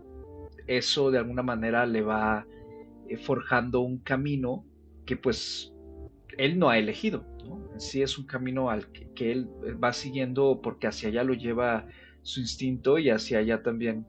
eso 0.67 1.11
de 1.11 1.17
alguna 1.17 1.43
manera 1.43 1.85
le 1.85 2.01
va 2.01 2.45
eh, 3.07 3.17
forjando 3.17 3.81
un 3.81 3.99
camino 3.99 4.65
que, 5.05 5.17
pues, 5.17 5.73
él 6.37 6.59
no 6.59 6.69
ha 6.69 6.77
elegido, 6.77 7.25
¿no? 7.43 7.67
Sí 7.79 8.01
es 8.01 8.17
un 8.17 8.25
camino 8.25 8.69
al 8.69 8.91
que 8.91 9.31
él 9.31 9.49
va 9.83 9.93
siguiendo 9.93 10.61
porque 10.61 10.87
hacia 10.87 11.09
allá 11.09 11.23
lo 11.23 11.33
lleva 11.33 11.87
su 12.23 12.39
instinto 12.39 12.97
y 12.97 13.09
hacia 13.09 13.39
allá 13.39 13.61
también 13.63 14.05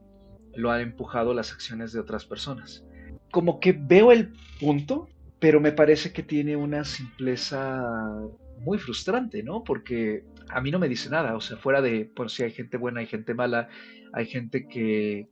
lo 0.55 0.71
han 0.71 0.81
empujado 0.81 1.33
las 1.33 1.51
acciones 1.51 1.93
de 1.93 1.99
otras 1.99 2.25
personas. 2.25 2.85
Como 3.31 3.59
que 3.59 3.73
veo 3.73 4.11
el 4.11 4.33
punto, 4.59 5.09
pero 5.39 5.59
me 5.59 5.71
parece 5.71 6.13
que 6.13 6.23
tiene 6.23 6.55
una 6.55 6.83
simpleza 6.83 7.83
muy 8.59 8.77
frustrante, 8.77 9.43
¿no? 9.43 9.63
Porque 9.63 10.23
a 10.49 10.61
mí 10.61 10.71
no 10.71 10.79
me 10.79 10.89
dice 10.89 11.09
nada, 11.09 11.35
o 11.35 11.41
sea, 11.41 11.57
fuera 11.57 11.81
de 11.81 12.05
por 12.05 12.29
si 12.29 12.43
hay 12.43 12.51
gente 12.51 12.77
buena, 12.77 12.99
hay 12.99 13.07
gente 13.07 13.33
mala, 13.33 13.69
hay 14.13 14.27
gente 14.27 14.67
que 14.67 15.27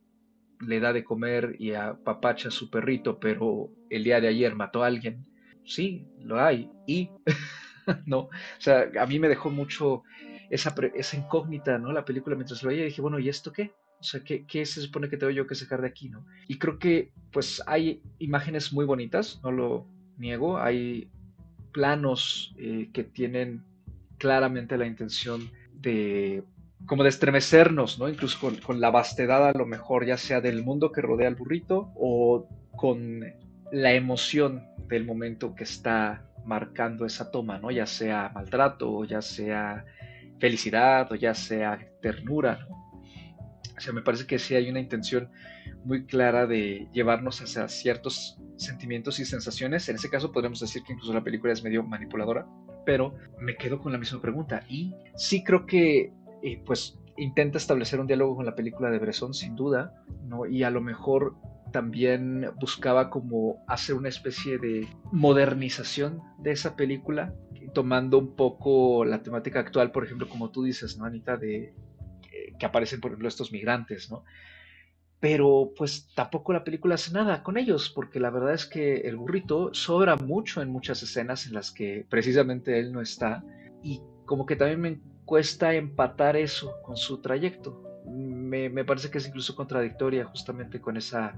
le 0.60 0.80
da 0.80 0.92
de 0.92 1.04
comer 1.04 1.56
y 1.58 1.72
apapacha 1.72 2.48
a 2.48 2.52
su 2.52 2.70
perrito, 2.70 3.18
pero 3.18 3.70
el 3.90 4.04
día 4.04 4.20
de 4.20 4.28
ayer 4.28 4.54
mató 4.54 4.82
a 4.82 4.86
alguien. 4.86 5.26
Sí, 5.64 6.06
lo 6.18 6.40
hay. 6.40 6.70
Y, 6.86 7.10
no, 8.06 8.18
o 8.18 8.30
sea, 8.58 8.90
a 9.00 9.06
mí 9.06 9.18
me 9.18 9.28
dejó 9.28 9.50
mucho 9.50 10.02
esa, 10.52 10.74
esa 10.94 11.16
incógnita, 11.16 11.78
¿no? 11.78 11.92
La 11.92 12.04
película 12.04 12.36
mientras 12.36 12.62
lo 12.62 12.68
veía, 12.68 12.84
dije, 12.84 13.00
bueno, 13.00 13.18
¿y 13.18 13.30
esto 13.30 13.52
qué? 13.52 13.72
O 13.98 14.02
sea, 14.04 14.22
¿qué, 14.22 14.44
¿qué, 14.46 14.66
se 14.66 14.82
supone 14.82 15.08
que 15.08 15.16
tengo 15.16 15.30
yo 15.30 15.46
que 15.46 15.54
sacar 15.54 15.80
de 15.80 15.88
aquí, 15.88 16.10
no? 16.10 16.26
Y 16.46 16.58
creo 16.58 16.78
que, 16.78 17.10
pues, 17.32 17.62
hay 17.66 18.02
imágenes 18.18 18.70
muy 18.70 18.84
bonitas, 18.84 19.40
no 19.42 19.50
lo 19.50 19.86
niego, 20.18 20.58
hay 20.58 21.10
planos 21.72 22.54
eh, 22.58 22.90
que 22.92 23.02
tienen 23.02 23.64
claramente 24.18 24.76
la 24.76 24.86
intención 24.86 25.50
de 25.72 26.44
como 26.84 27.02
de 27.02 27.08
estremecernos, 27.08 27.98
¿no? 27.98 28.08
Incluso 28.08 28.38
con, 28.38 28.56
con, 28.56 28.80
la 28.80 28.90
vastedad 28.90 29.48
a 29.48 29.52
lo 29.52 29.64
mejor, 29.64 30.04
ya 30.04 30.18
sea 30.18 30.42
del 30.42 30.62
mundo 30.64 30.92
que 30.92 31.00
rodea 31.00 31.28
al 31.28 31.36
burrito 31.36 31.92
o 31.94 32.46
con 32.76 33.24
la 33.70 33.94
emoción 33.94 34.66
del 34.88 35.06
momento 35.06 35.54
que 35.54 35.64
está 35.64 36.28
marcando 36.44 37.06
esa 37.06 37.30
toma, 37.30 37.58
¿no? 37.58 37.70
Ya 37.70 37.86
sea 37.86 38.30
maltrato 38.34 39.04
ya 39.04 39.22
sea 39.22 39.86
felicidad 40.42 41.06
o 41.12 41.14
ya 41.14 41.34
sea 41.34 41.78
ternura. 42.00 42.66
O 43.76 43.80
sea, 43.80 43.92
me 43.92 44.02
parece 44.02 44.26
que 44.26 44.40
sí 44.40 44.56
hay 44.56 44.68
una 44.68 44.80
intención 44.80 45.30
muy 45.84 46.04
clara 46.04 46.48
de 46.48 46.88
llevarnos 46.92 47.40
hacia 47.40 47.68
ciertos 47.68 48.40
sentimientos 48.56 49.20
y 49.20 49.24
sensaciones. 49.24 49.88
En 49.88 49.94
ese 49.94 50.10
caso 50.10 50.32
podríamos 50.32 50.58
decir 50.58 50.82
que 50.82 50.94
incluso 50.94 51.14
la 51.14 51.22
película 51.22 51.52
es 51.52 51.62
medio 51.62 51.84
manipuladora, 51.84 52.44
pero 52.84 53.14
me 53.38 53.56
quedo 53.56 53.78
con 53.78 53.92
la 53.92 53.98
misma 53.98 54.20
pregunta. 54.20 54.64
Y 54.68 54.92
sí 55.14 55.44
creo 55.44 55.64
que, 55.64 56.12
eh, 56.42 56.60
pues, 56.66 56.98
intenta 57.16 57.58
establecer 57.58 58.00
un 58.00 58.08
diálogo 58.08 58.34
con 58.34 58.44
la 58.44 58.56
película 58.56 58.90
de 58.90 58.98
Bresson, 58.98 59.34
sin 59.34 59.54
duda, 59.54 59.94
¿no? 60.24 60.44
Y 60.44 60.64
a 60.64 60.70
lo 60.70 60.80
mejor 60.80 61.36
también 61.70 62.50
buscaba 62.58 63.10
como 63.10 63.62
hacer 63.68 63.94
una 63.94 64.08
especie 64.08 64.58
de 64.58 64.88
modernización 65.12 66.20
de 66.38 66.50
esa 66.50 66.74
película 66.74 67.32
tomando 67.72 68.18
un 68.18 68.34
poco 68.36 69.04
la 69.04 69.22
temática 69.22 69.60
actual, 69.60 69.92
por 69.92 70.04
ejemplo, 70.04 70.28
como 70.28 70.50
tú 70.50 70.62
dices, 70.62 70.98
¿no, 70.98 71.04
Anita? 71.04 71.36
De 71.36 71.74
que 72.58 72.66
aparecen, 72.66 73.00
por 73.00 73.10
ejemplo, 73.10 73.28
estos 73.28 73.52
migrantes, 73.52 74.10
¿no? 74.10 74.24
Pero 75.20 75.72
pues 75.76 76.08
tampoco 76.14 76.52
la 76.52 76.64
película 76.64 76.96
hace 76.96 77.12
nada 77.12 77.42
con 77.42 77.56
ellos, 77.56 77.90
porque 77.94 78.18
la 78.18 78.30
verdad 78.30 78.54
es 78.54 78.66
que 78.66 79.02
el 79.02 79.16
burrito 79.16 79.72
sobra 79.72 80.16
mucho 80.16 80.62
en 80.62 80.70
muchas 80.70 81.02
escenas 81.02 81.46
en 81.46 81.54
las 81.54 81.70
que 81.70 82.06
precisamente 82.08 82.78
él 82.78 82.92
no 82.92 83.00
está, 83.00 83.44
y 83.82 84.00
como 84.26 84.46
que 84.46 84.56
también 84.56 84.80
me 84.80 85.00
cuesta 85.24 85.74
empatar 85.74 86.36
eso 86.36 86.74
con 86.82 86.96
su 86.96 87.20
trayecto. 87.20 87.82
Me 88.06 88.84
parece 88.84 89.10
que 89.10 89.18
es 89.18 89.26
incluso 89.28 89.54
contradictoria 89.54 90.24
justamente 90.24 90.80
con 90.80 90.96
esa 90.96 91.36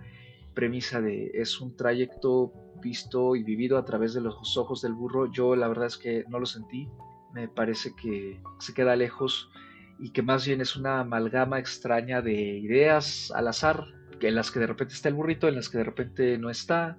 premisa 0.54 1.00
de 1.00 1.30
es 1.34 1.60
un 1.60 1.76
trayecto 1.76 2.52
visto 2.80 3.36
y 3.36 3.42
vivido 3.42 3.78
a 3.78 3.84
través 3.84 4.14
de 4.14 4.20
los 4.20 4.56
ojos 4.56 4.82
del 4.82 4.94
burro, 4.94 5.30
yo 5.30 5.56
la 5.56 5.68
verdad 5.68 5.86
es 5.86 5.96
que 5.96 6.24
no 6.28 6.38
lo 6.38 6.46
sentí. 6.46 6.88
Me 7.32 7.48
parece 7.48 7.94
que 7.96 8.40
se 8.60 8.74
queda 8.74 8.94
lejos 8.94 9.50
y 9.98 10.10
que 10.10 10.22
más 10.22 10.46
bien 10.46 10.60
es 10.60 10.76
una 10.76 11.00
amalgama 11.00 11.58
extraña 11.58 12.22
de 12.22 12.58
ideas 12.58 13.32
al 13.34 13.48
azar, 13.48 13.84
en 14.20 14.34
las 14.34 14.50
que 14.50 14.60
de 14.60 14.66
repente 14.66 14.94
está 14.94 15.08
el 15.08 15.14
burrito, 15.14 15.48
en 15.48 15.56
las 15.56 15.68
que 15.68 15.78
de 15.78 15.84
repente 15.84 16.38
no 16.38 16.50
está, 16.50 16.98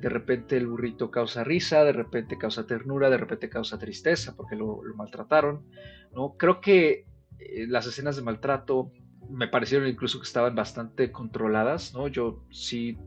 de 0.00 0.08
repente 0.08 0.56
el 0.56 0.66
burrito 0.66 1.10
causa 1.10 1.44
risa, 1.44 1.84
de 1.84 1.92
repente 1.92 2.38
causa 2.38 2.66
ternura, 2.66 3.10
de 3.10 3.18
repente 3.18 3.48
causa 3.48 3.78
tristeza 3.78 4.36
porque 4.36 4.56
lo, 4.56 4.82
maltrataron. 4.96 5.66
¿no? 6.14 6.36
Creo 6.36 6.60
que 6.60 7.06
eh, 7.38 7.66
las 7.68 7.86
escenas 7.86 8.16
de 8.16 8.22
maltrato 8.22 8.92
me 9.30 9.48
parecieron 9.48 9.88
incluso 9.88 10.18
que 10.18 10.24
estaban 10.24 10.54
bastante 10.54 11.12
controladas, 11.12 11.94
¿no? 11.94 12.08
Yo 12.08 12.42
sí 12.50 12.98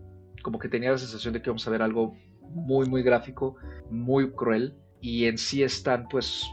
como 0.42 0.60
que 0.60 0.70
tenía 0.70 0.92
la 0.92 0.98
sensación 0.98 1.34
de 1.34 1.42
que 1.42 1.50
vamos 1.50 1.68
a 1.68 1.72
ver 1.72 1.82
algo 1.82 2.16
muy, 2.42 2.88
muy 2.88 3.02
gráfico, 3.02 3.56
muy 3.90 4.32
cruel, 4.32 4.76
y 5.02 5.26
en 5.26 5.38
sí 5.38 5.64
están 5.64 6.08
pues 6.10 6.46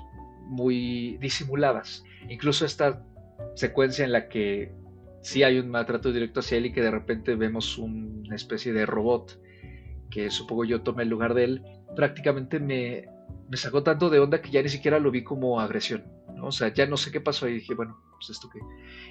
muy 0.47 1.19
disimuladas. 1.19 2.05
Incluso 2.29 2.65
esta 2.65 3.05
secuencia 3.55 4.05
en 4.05 4.13
la 4.13 4.29
que 4.29 4.73
sí 5.23 5.43
hay 5.43 5.59
un 5.59 5.69
maltrato 5.69 6.13
directo 6.13 6.41
hacia 6.41 6.59
él 6.59 6.67
y 6.67 6.73
que 6.73 6.83
de 6.83 6.91
repente 6.91 7.35
vemos 7.37 7.79
una 7.79 8.35
especie 8.35 8.73
de 8.73 8.87
robot 8.87 9.41
que 10.11 10.31
supongo 10.31 10.65
yo 10.65 10.83
tome 10.83 11.05
el 11.05 11.09
lugar 11.09 11.35
de 11.35 11.45
él, 11.45 11.63
prácticamente 11.95 12.59
me, 12.59 13.09
me 13.49 13.57
sacó 13.57 13.83
tanto 13.83 14.11
de 14.11 14.19
onda 14.19 14.43
que 14.43 14.51
ya 14.51 14.63
ni 14.63 14.69
siquiera 14.69 14.99
lo 14.99 15.11
vi 15.11 15.23
como 15.23 15.61
agresión. 15.61 16.05
¿no? 16.35 16.47
O 16.47 16.53
sea, 16.53 16.73
ya 16.73 16.87
no 16.87 16.97
sé 16.97 17.13
qué 17.13 17.21
pasó 17.21 17.49
y 17.49 17.55
dije, 17.55 17.75
bueno, 17.75 17.99
pues 18.21 18.31
esto 18.31 18.51
qué. 18.53 18.61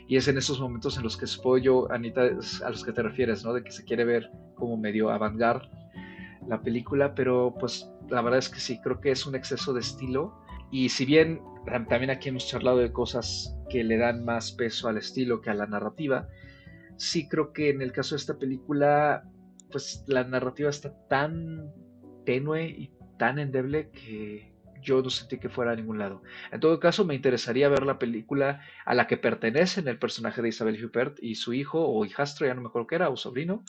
Y 0.08 0.18
es 0.18 0.28
en 0.28 0.38
esos 0.38 0.60
momentos 0.60 0.96
en 0.98 1.04
los 1.04 1.18
que 1.18 1.26
supongo 1.26 1.58
yo, 1.58 1.92
Anita, 1.92 2.22
a 2.22 2.70
los 2.70 2.86
que 2.86 2.92
te 2.92 3.02
refieres, 3.02 3.44
¿no? 3.44 3.54
De 3.54 3.64
que 3.64 3.72
se 3.72 3.84
quiere 3.84 4.06
ver 4.06 4.30
como 4.56 4.78
medio 4.78 5.10
avant 5.10 5.40
la 6.48 6.62
película, 6.62 7.16
pero 7.16 7.56
pues 7.60 7.90
la 8.10 8.22
verdad 8.22 8.40
es 8.40 8.50
que 8.50 8.60
sí, 8.60 8.80
creo 8.82 9.00
que 9.02 9.12
es 9.12 9.26
un 9.26 9.36
exceso 9.36 9.74
de 9.74 9.82
estilo. 9.82 10.34
Y 10.72 10.90
si 10.90 11.06
bien 11.06 11.42
también 11.90 12.12
aquí 12.12 12.30
hemos 12.30 12.48
charlado 12.48 12.78
de 12.78 12.92
cosas 12.92 13.56
que 13.70 13.84
le 13.84 13.98
dan 13.98 14.24
más 14.24 14.52
peso 14.52 14.88
al 14.88 14.98
estilo 14.98 15.42
que 15.42 15.50
a 15.50 15.56
la 15.56 15.66
narrativa, 15.66 16.28
sí 16.98 17.28
creo 17.28 17.52
que 17.52 17.70
en 17.70 17.82
el 17.82 17.92
caso 17.92 18.16
de 18.16 18.20
esta 18.20 18.38
película, 18.38 19.24
pues 19.72 20.04
la 20.08 20.24
narrativa 20.24 20.70
está 20.70 20.94
tan 21.08 21.72
tenue 22.26 22.68
y 22.68 22.92
tan 23.18 23.40
endeble 23.40 23.90
que 23.90 24.54
yo 24.82 25.02
no 25.02 25.10
sentí 25.10 25.38
que 25.38 25.50
fuera 25.50 25.72
a 25.72 25.76
ningún 25.76 26.00
lado. 26.00 26.22
En 26.52 26.60
todo 26.60 26.80
caso, 26.80 27.06
me 27.06 27.16
interesaría 27.16 27.70
ver 27.70 27.86
la 27.86 28.00
película 28.00 28.62
a 28.86 28.94
la 28.94 29.08
que 29.08 29.18
pertenecen 29.18 29.88
el 29.88 29.98
personaje 30.00 30.42
de 30.42 30.50
Isabel 30.50 30.84
Huppert 30.84 31.18
y 31.22 31.36
su 31.36 31.54
hijo 31.54 31.86
o 31.86 32.06
hijastro, 32.06 32.48
ya 32.48 32.54
no 32.54 32.62
me 32.62 32.68
acuerdo 32.68 32.88
qué 32.88 32.96
era, 32.96 33.10
o 33.10 33.18
sobrino, 33.18 33.64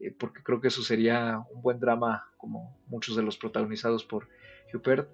eh, 0.00 0.10
porque 0.18 0.42
creo 0.42 0.60
que 0.60 0.68
eso 0.68 0.82
sería 0.82 1.38
un 1.52 1.62
buen 1.62 1.80
drama 1.80 2.30
como 2.36 2.78
muchos 2.86 3.16
de 3.16 3.22
los 3.22 3.36
protagonizados 3.36 4.04
por 4.04 4.28
Huppert. 4.72 5.08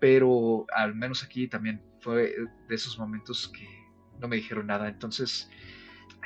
pero 0.00 0.66
al 0.74 0.94
menos 0.94 1.24
aquí 1.24 1.48
también 1.48 1.82
fue 2.00 2.34
de 2.68 2.74
esos 2.74 2.98
momentos 2.98 3.48
que 3.48 3.66
no 4.20 4.28
me 4.28 4.36
dijeron 4.36 4.66
nada. 4.66 4.88
Entonces 4.88 5.50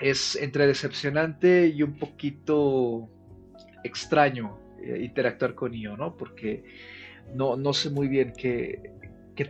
es 0.01 0.37
entre 0.37 0.67
decepcionante 0.67 1.69
y 1.69 1.83
un 1.83 1.99
poquito 1.99 3.09
extraño 3.85 4.59
eh, 4.83 4.99
interactuar 5.03 5.55
con 5.55 5.75
Io, 5.75 5.97
¿no? 5.97 6.17
Porque 6.17 6.65
no, 7.35 7.57
no 7.57 7.73
sé 7.73 7.91
muy 7.91 8.09
bien 8.09 8.33
qué, 8.37 8.93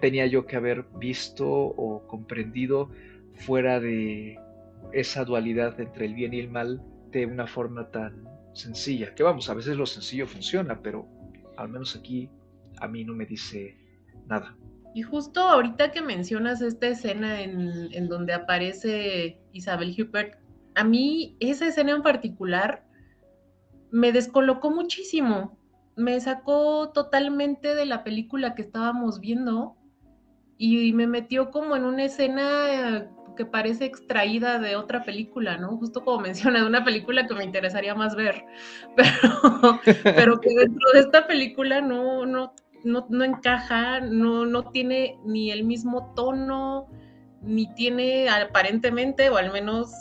tenía 0.00 0.26
yo 0.26 0.46
que 0.46 0.56
haber 0.56 0.84
visto 0.98 1.46
o 1.46 2.06
comprendido 2.06 2.88
fuera 3.34 3.78
de 3.78 4.38
esa 4.92 5.24
dualidad 5.24 5.78
entre 5.80 6.06
el 6.06 6.14
bien 6.14 6.32
y 6.32 6.40
el 6.40 6.50
mal 6.50 6.82
de 7.10 7.26
una 7.26 7.46
forma 7.46 7.90
tan 7.90 8.24
sencilla. 8.54 9.14
Que 9.14 9.22
vamos, 9.22 9.50
a 9.50 9.54
veces 9.54 9.76
lo 9.76 9.84
sencillo 9.84 10.26
funciona, 10.26 10.80
pero 10.80 11.06
al 11.56 11.68
menos 11.68 11.94
aquí 11.94 12.30
a 12.80 12.88
mí 12.88 13.04
no 13.04 13.14
me 13.14 13.26
dice 13.26 13.76
nada. 14.26 14.56
Y 14.94 15.02
justo 15.02 15.40
ahorita 15.40 15.90
que 15.90 16.02
mencionas 16.02 16.60
esta 16.60 16.88
escena 16.88 17.40
en, 17.40 18.08
donde 18.08 18.34
aparece 18.34 19.38
Isabel 19.52 19.94
Huppert, 19.98 20.38
a 20.74 20.84
mí 20.84 21.36
esa 21.40 21.66
escena 21.66 21.92
en 21.92 22.02
particular 22.02 22.84
me 23.90 24.12
descolocó 24.12 24.70
muchísimo. 24.70 25.58
Me 25.96 26.20
sacó 26.20 26.90
totalmente 26.90 27.74
de 27.74 27.86
la 27.86 28.04
película 28.04 28.54
que 28.54 28.62
estábamos 28.62 29.20
viendo 29.20 29.76
y 30.56 30.92
me 30.92 31.06
metió 31.06 31.50
como 31.50 31.76
en 31.76 31.84
una 31.84 32.04
escena 32.04 33.08
que 33.36 33.46
parece 33.46 33.86
extraída 33.86 34.58
de 34.58 34.76
otra 34.76 35.02
película, 35.02 35.56
¿no? 35.56 35.76
Justo 35.78 36.04
como 36.04 36.20
menciona, 36.22 36.60
de 36.60 36.66
una 36.66 36.84
película 36.84 37.26
que 37.26 37.34
me 37.34 37.44
interesaría 37.44 37.94
más 37.94 38.14
ver, 38.14 38.44
pero, 38.96 39.80
pero 40.04 40.40
que 40.40 40.50
dentro 40.54 40.90
de 40.92 41.00
esta 41.00 41.26
película 41.26 41.80
no, 41.80 42.26
no, 42.26 42.54
no, 42.84 43.06
no 43.08 43.24
encaja, 43.24 44.00
no, 44.00 44.46
no 44.46 44.64
tiene 44.70 45.18
ni 45.24 45.50
el 45.50 45.64
mismo 45.64 46.12
tono, 46.14 46.88
ni 47.42 47.72
tiene 47.74 48.28
aparentemente, 48.28 49.30
o 49.30 49.36
al 49.36 49.52
menos 49.52 49.92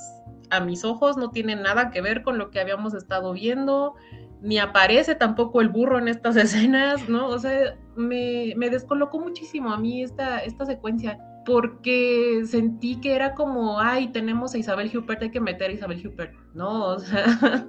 a 0.50 0.60
mis 0.60 0.84
ojos, 0.84 1.18
no 1.18 1.32
tiene 1.32 1.56
nada 1.56 1.92
que 1.92 2.02
ver 2.02 2.24
con 2.24 2.38
lo 2.38 2.52
que 2.52 2.60
habíamos 2.60 2.94
estado 2.94 3.34
viendo, 3.34 3.96
ni 4.42 4.58
aparece 4.58 5.16
tampoco 5.16 5.62
el 5.62 5.70
burro 5.70 6.00
en 6.00 6.08
estas 6.08 6.36
escenas, 6.38 7.08
¿no? 7.10 7.28
O 7.28 7.40
sea, 7.40 7.78
me, 7.96 8.54
me 8.58 8.70
descolocó 8.70 9.20
muchísimo 9.20 9.72
a 9.72 9.78
mí 9.78 10.04
esta, 10.04 10.40
esta 10.40 10.66
secuencia 10.66 11.20
porque 11.46 12.44
sentí 12.46 13.00
que 13.02 13.16
era 13.16 13.34
como, 13.34 13.80
ay, 13.80 14.10
tenemos 14.10 14.54
a 14.54 14.60
Isabel 14.60 14.96
Huppert, 14.96 15.24
hay 15.24 15.32
que 15.32 15.40
meter 15.40 15.72
a 15.72 15.74
Isabel 15.74 16.06
Huppert, 16.06 16.34
¿no? 16.54 16.86
O 16.96 17.00
sea, 17.00 17.68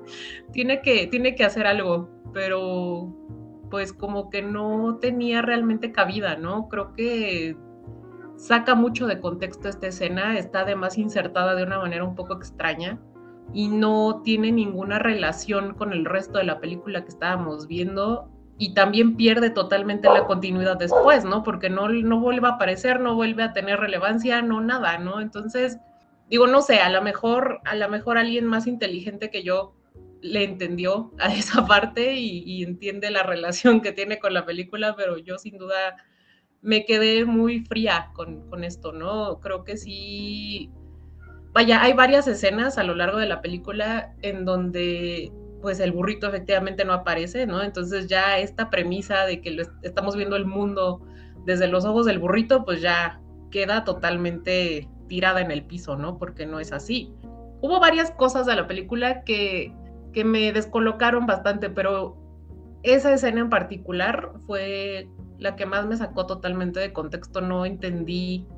tiene, 0.52 0.82
que, 0.82 1.06
tiene 1.06 1.34
que 1.34 1.44
hacer 1.44 1.66
algo, 1.66 2.10
pero 2.34 3.14
pues 3.70 3.92
como 3.94 4.28
que 4.28 4.42
no 4.42 4.98
tenía 5.00 5.40
realmente 5.40 5.92
cabida, 5.92 6.36
¿no? 6.36 6.68
Creo 6.68 6.92
que 6.92 7.56
saca 8.36 8.74
mucho 8.74 9.06
de 9.06 9.20
contexto 9.20 9.68
esta 9.68 9.86
escena, 9.86 10.38
está 10.38 10.60
además 10.60 10.98
insertada 10.98 11.54
de 11.54 11.62
una 11.62 11.78
manera 11.78 12.04
un 12.04 12.14
poco 12.14 12.34
extraña 12.34 13.00
y 13.54 13.68
no 13.68 14.22
tiene 14.24 14.52
ninguna 14.52 14.98
relación 14.98 15.74
con 15.74 15.92
el 15.92 16.04
resto 16.04 16.38
de 16.38 16.44
la 16.44 16.60
película 16.60 17.02
que 17.02 17.10
estábamos 17.10 17.66
viendo 17.66 18.28
y 18.58 18.74
también 18.74 19.16
pierde 19.16 19.50
totalmente 19.50 20.08
la 20.08 20.26
continuidad 20.26 20.76
después, 20.76 21.24
¿no? 21.24 21.42
Porque 21.42 21.68
no, 21.68 21.88
no 21.88 22.20
vuelve 22.20 22.46
a 22.46 22.52
aparecer, 22.52 23.00
no 23.00 23.14
vuelve 23.14 23.42
a 23.42 23.52
tener 23.52 23.80
relevancia, 23.80 24.40
no 24.42 24.60
nada, 24.60 24.98
¿no? 24.98 25.20
Entonces, 25.20 25.78
digo, 26.28 26.46
no 26.46 26.62
sé, 26.62 26.78
a 26.78 26.88
lo 26.88 27.02
mejor, 27.02 27.60
a 27.64 27.74
lo 27.74 27.88
mejor 27.88 28.18
alguien 28.18 28.46
más 28.46 28.66
inteligente 28.66 29.30
que 29.30 29.42
yo 29.42 29.74
le 30.20 30.44
entendió 30.44 31.12
a 31.18 31.26
esa 31.34 31.66
parte 31.66 32.14
y, 32.14 32.62
entiende 32.62 33.10
la 33.10 33.22
relación 33.22 33.80
que 33.80 33.92
tiene 33.92 34.18
con 34.18 34.32
la 34.32 34.46
película, 34.46 34.94
pero 34.96 35.18
yo 35.18 35.38
sin 35.38 35.58
duda 35.58 35.96
me 36.60 36.84
quedé 36.84 37.24
muy 37.24 37.64
fría 37.64 38.10
con, 38.14 38.48
con 38.48 38.62
esto, 38.62 38.92
¿no? 38.92 39.40
Creo 39.40 39.64
que 39.64 39.76
sí, 39.76 40.70
vaya, 41.52 41.82
hay 41.82 41.92
varias 41.92 42.26
escenas 42.28 42.78
a 42.78 42.84
lo 42.84 42.94
largo 42.94 43.18
de 43.18 43.26
la 43.26 43.40
película 43.40 44.14
en 44.22 44.44
donde 44.44 45.32
pues 45.60 45.78
el 45.78 45.92
burrito 45.92 46.26
efectivamente 46.26 46.84
no 46.84 46.92
aparece, 46.92 47.46
¿no? 47.46 47.62
Entonces 47.62 48.08
ya 48.08 48.38
esta 48.38 48.68
premisa 48.68 49.24
de 49.24 49.40
que 49.40 49.64
estamos 49.82 50.16
viendo 50.16 50.34
el 50.36 50.44
mundo 50.44 51.00
desde 51.46 51.68
los 51.68 51.84
ojos 51.84 52.04
del 52.04 52.18
burrito, 52.18 52.64
pues 52.64 52.80
ya 52.80 53.20
queda 53.50 53.84
totalmente 53.84 54.88
tirada 55.06 55.40
en 55.40 55.50
el 55.52 55.64
piso, 55.64 55.96
¿no? 55.96 56.18
Porque 56.18 56.46
no 56.46 56.58
es 56.58 56.72
así. 56.72 57.12
Hubo 57.60 57.78
varias 57.78 58.10
cosas 58.10 58.46
de 58.46 58.56
la 58.56 58.66
película 58.66 59.22
que, 59.22 59.72
que 60.12 60.24
me 60.24 60.52
descolocaron 60.52 61.26
bastante, 61.26 61.70
pero 61.70 62.16
esa 62.82 63.12
escena 63.12 63.40
en 63.40 63.50
particular 63.50 64.32
fue 64.46 65.08
la 65.38 65.54
que 65.54 65.66
más 65.66 65.86
me 65.86 65.96
sacó 65.96 66.26
totalmente 66.26 66.80
de 66.80 66.92
contexto. 66.92 67.40
No 67.40 67.66
entendí 67.66 68.48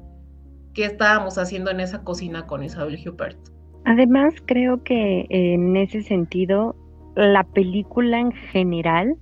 qué 0.75 0.85
estábamos 0.85 1.39
haciendo 1.39 1.71
en 1.71 1.81
esa 1.81 2.03
cocina 2.05 2.47
con 2.47 2.63
Isabel 2.63 2.99
Huppert. 3.07 3.39
Además, 3.85 4.35
creo 4.47 4.83
que 4.83 5.27
en 5.29 5.77
ese 5.77 6.03
sentido 6.03 6.75
la 7.17 7.45
película 7.45 8.19
en 8.19 8.33
general 8.33 9.17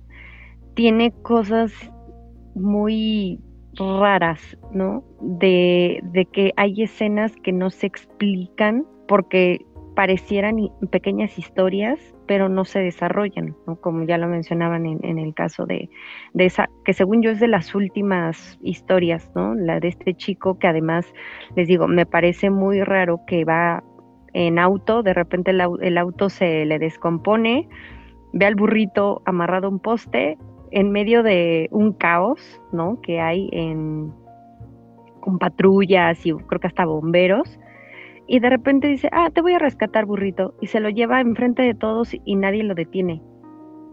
tiene 0.73 1.11
cosas 1.11 1.71
muy 2.55 3.39
raras, 3.75 4.57
¿no? 4.71 5.03
De, 5.21 6.01
que 6.31 6.53
hay 6.55 6.83
escenas 6.83 7.35
que 7.37 7.51
no 7.51 7.69
se 7.69 7.87
explican 7.87 8.85
porque 9.07 9.65
parecieran 9.95 10.57
pequeñas 10.91 11.37
historias, 11.37 11.99
pero 12.27 12.49
no 12.49 12.65
se 12.65 12.79
desarrollan, 12.79 13.55
¿no? 13.67 13.75
Como 13.75 14.03
ya 14.05 14.17
lo 14.17 14.27
mencionaban 14.27 14.85
en, 14.85 15.19
el 15.19 15.33
caso 15.33 15.65
de, 15.65 15.89
de, 16.33 16.45
esa, 16.45 16.69
que 16.85 16.93
según 16.93 17.21
yo 17.21 17.31
es 17.31 17.39
de 17.39 17.47
las 17.47 17.75
últimas 17.75 18.57
historias, 18.61 19.29
¿no? 19.35 19.55
La 19.55 19.79
de 19.79 19.89
este 19.89 20.13
chico 20.13 20.57
que 20.57 20.67
además, 20.67 21.05
les 21.55 21.67
digo, 21.67 21.87
me 21.87 22.05
parece 22.05 22.49
muy 22.49 22.81
raro 22.83 23.21
que 23.27 23.45
va 23.45 23.83
en 24.33 24.59
auto, 24.59 25.03
de 25.03 25.13
repente 25.13 25.51
el, 25.51 25.97
auto 25.97 26.29
se 26.29 26.65
le 26.65 26.79
descompone, 26.79 27.67
ve 28.33 28.45
al 28.45 28.55
burrito 28.55 29.21
amarrado 29.25 29.67
a 29.67 29.69
un 29.69 29.79
poste 29.79 30.37
en 30.71 30.91
medio 30.91 31.21
de 31.21 31.69
un 31.71 31.93
caos, 31.93 32.61
¿no? 32.71 32.99
Que 33.01 33.21
hay 33.21 33.49
en 33.51 34.11
con 35.19 35.39
patrullas 35.39 36.25
y 36.25 36.33
creo 36.33 36.59
que 36.59 36.67
hasta 36.67 36.85
bomberos. 36.85 37.59
Y 38.27 38.39
de 38.39 38.49
repente 38.49 38.87
dice, 38.87 39.09
ah, 39.11 39.29
te 39.33 39.41
voy 39.41 39.53
a 39.53 39.59
rescatar 39.59 40.05
burrito. 40.05 40.55
Y 40.61 40.67
se 40.67 40.79
lo 40.79 40.89
lleva 40.89 41.21
enfrente 41.21 41.61
de 41.61 41.73
todos 41.73 42.15
y 42.25 42.35
nadie 42.35 42.63
lo 42.63 42.75
detiene. 42.75 43.21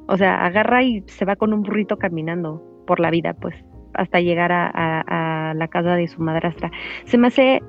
O 0.07 0.16
sea, 0.16 0.45
agarra 0.45 0.83
y 0.83 1.03
se 1.07 1.25
va 1.25 1.37
con 1.37 1.53
un 1.53 1.62
burrito 1.62 1.97
caminando 1.97 2.62
por 2.87 3.01
la 3.01 3.11
vida, 3.11 3.35
pues, 3.35 3.55
hasta 3.95 4.21
llegar 4.21 4.51
a, 4.53 5.55
la 5.55 5.69
casa 5.69 5.95
de 5.95 6.09
su 6.09 6.23
madrastra. 6.23 6.71
Se 7.05 7.19
me 7.19 7.29
hace 7.29 7.61